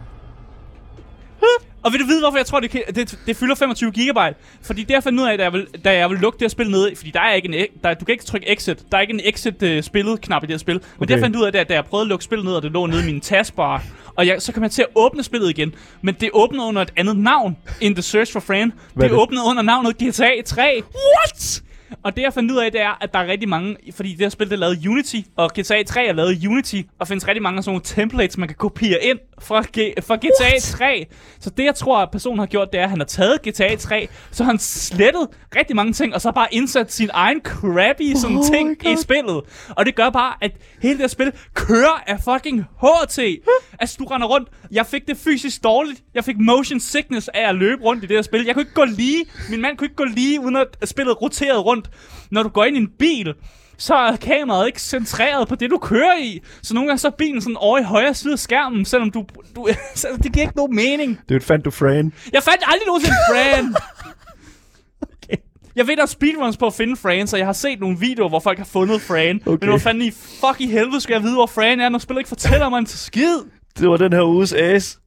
[1.84, 4.34] Og vil du vide, hvorfor jeg tror, det, kan- det, det fylder 25 gigabyte?
[4.62, 6.48] Fordi det jeg fandt ud af, da jeg vil, da jeg vil lukke det her
[6.48, 8.84] spil ned, fordi der er ikke en, e- der, du kan ikke trykke exit.
[8.92, 10.74] Der er ikke en exit-spillet-knap i det her spil.
[10.74, 11.06] Men okay.
[11.06, 12.72] det jeg fandt ud af, det da jeg prøvede at lukke spillet ned, og det
[12.72, 13.82] lå nede i min taskbar,
[14.16, 15.74] og jeg, så kom jeg til at åbne spillet igen.
[16.02, 18.72] Men det åbnede under et andet navn end The Search for Fran.
[18.94, 19.22] Hvad er Det det?
[19.22, 20.82] åbnede under navnet GTA 3.
[20.94, 21.62] What?
[22.02, 24.18] Og det jeg fandt ud af, det er, at der er rigtig mange, fordi det
[24.20, 27.42] her spil det er lavet Unity, og GTA 3 er lavet Unity, og findes rigtig
[27.42, 30.62] mange af sådan nogle templates, man kan kopiere ind fra, G- fra GTA What?
[30.62, 31.06] 3.
[31.40, 33.76] Så det jeg tror, at personen har gjort, det er, at han har taget GTA
[33.76, 38.36] 3, så han slettet rigtig mange ting, og så bare indsat sin egen crappy sådan
[38.36, 39.40] Oh ting i spillet.
[39.68, 40.50] Og det gør bare, at
[40.82, 43.18] hele det her spil kører af fucking HT.
[43.80, 44.48] altså, du render rundt.
[44.70, 46.02] Jeg fik det fysisk dårligt.
[46.14, 48.44] Jeg fik motion sickness af at løbe rundt i det her spil.
[48.44, 49.24] Jeg kunne ikke gå lige.
[49.50, 51.90] Min mand kunne ikke gå lige, uden at spillet roterede rundt.
[52.30, 53.34] Når du går ind i en bil,
[53.82, 56.40] så er kameraet ikke centreret på det, du kører i.
[56.62, 59.24] Så nogle gange så er bilen sådan over i højre side af skærmen, selvom du...
[59.56, 59.68] du
[60.22, 61.20] det giver ikke nogen mening.
[61.28, 62.12] Det er fandt du Fran.
[62.32, 63.74] Jeg fandt aldrig nogensinde Fran.
[65.76, 68.28] Jeg ved, der er speedruns på at finde Fran, så jeg har set nogle videoer,
[68.28, 69.40] hvor folk har fundet Fran.
[69.46, 69.58] Okay.
[69.60, 72.20] Men hvor fanden i fuck i helvede skal jeg vide, hvor Fran er, når spillet
[72.20, 73.36] ikke fortæller mig en skid.
[73.78, 74.98] Det var den her uges ace.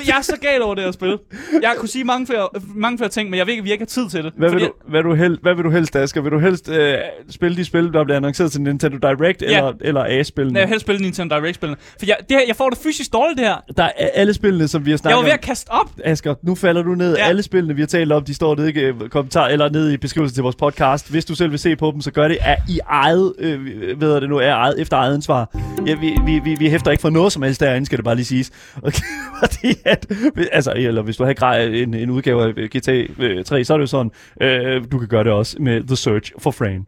[0.00, 1.18] Det, jeg er så gal over det her spil.
[1.62, 3.86] Jeg kunne sige mange flere, mange flere ting, men jeg ved ikke, vi ikke har
[3.86, 4.32] tid til det.
[4.36, 6.20] Hvad vil, Fordi- du, hvad, du hel, hvad vil du helst, Asger?
[6.22, 6.94] Vil du helst øh,
[7.30, 9.46] spille de spil, der bliver annonceret til Nintendo Direct, Ja.
[9.46, 10.58] eller, eller A-spillene?
[10.58, 11.76] Jeg vil helst spille Nintendo Direct-spillene.
[11.98, 13.56] For jeg, det her, jeg får det fysisk dårligt, det her.
[13.76, 15.34] Der er alle spillene, som vi har Jeg snakket var ved om.
[15.34, 15.90] at kaste op.
[16.04, 17.16] Asger, nu falder du ned.
[17.16, 17.28] Ja.
[17.28, 19.96] Alle spillene, vi har talt om, de står nede i øh, kommentar eller nede i
[19.96, 21.10] beskrivelsen til vores podcast.
[21.10, 23.66] Hvis du selv vil se på dem, så gør det af i eget, øh,
[24.00, 25.56] ved jeg det nu, er eget, efter eget ansvar.
[25.86, 28.14] Ja, vi, vi, vi, vi hæfter ikke for noget som helst derinde, skal det bare
[28.14, 28.50] lige siges.
[28.82, 29.02] Okay,
[29.42, 30.06] fordi at,
[30.52, 33.78] altså, eller hvis du har grej en, en udgave af GTA øh, 3, så er
[33.78, 36.86] det jo sådan, øh, du kan gøre det også med The Search for Fran.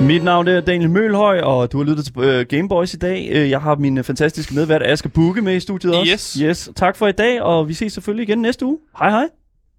[0.00, 3.28] Mit navn er Daniel Mølhøj, og du har lyttet til uh, Gameboys i dag.
[3.30, 6.12] Uh, jeg har min uh, fantastiske medvært Asger Bukke med i studiet også.
[6.12, 6.32] Yes.
[6.32, 6.70] yes.
[6.76, 8.78] Tak for i dag, og vi ses selvfølgelig igen næste uge.
[8.98, 9.39] Hej hej.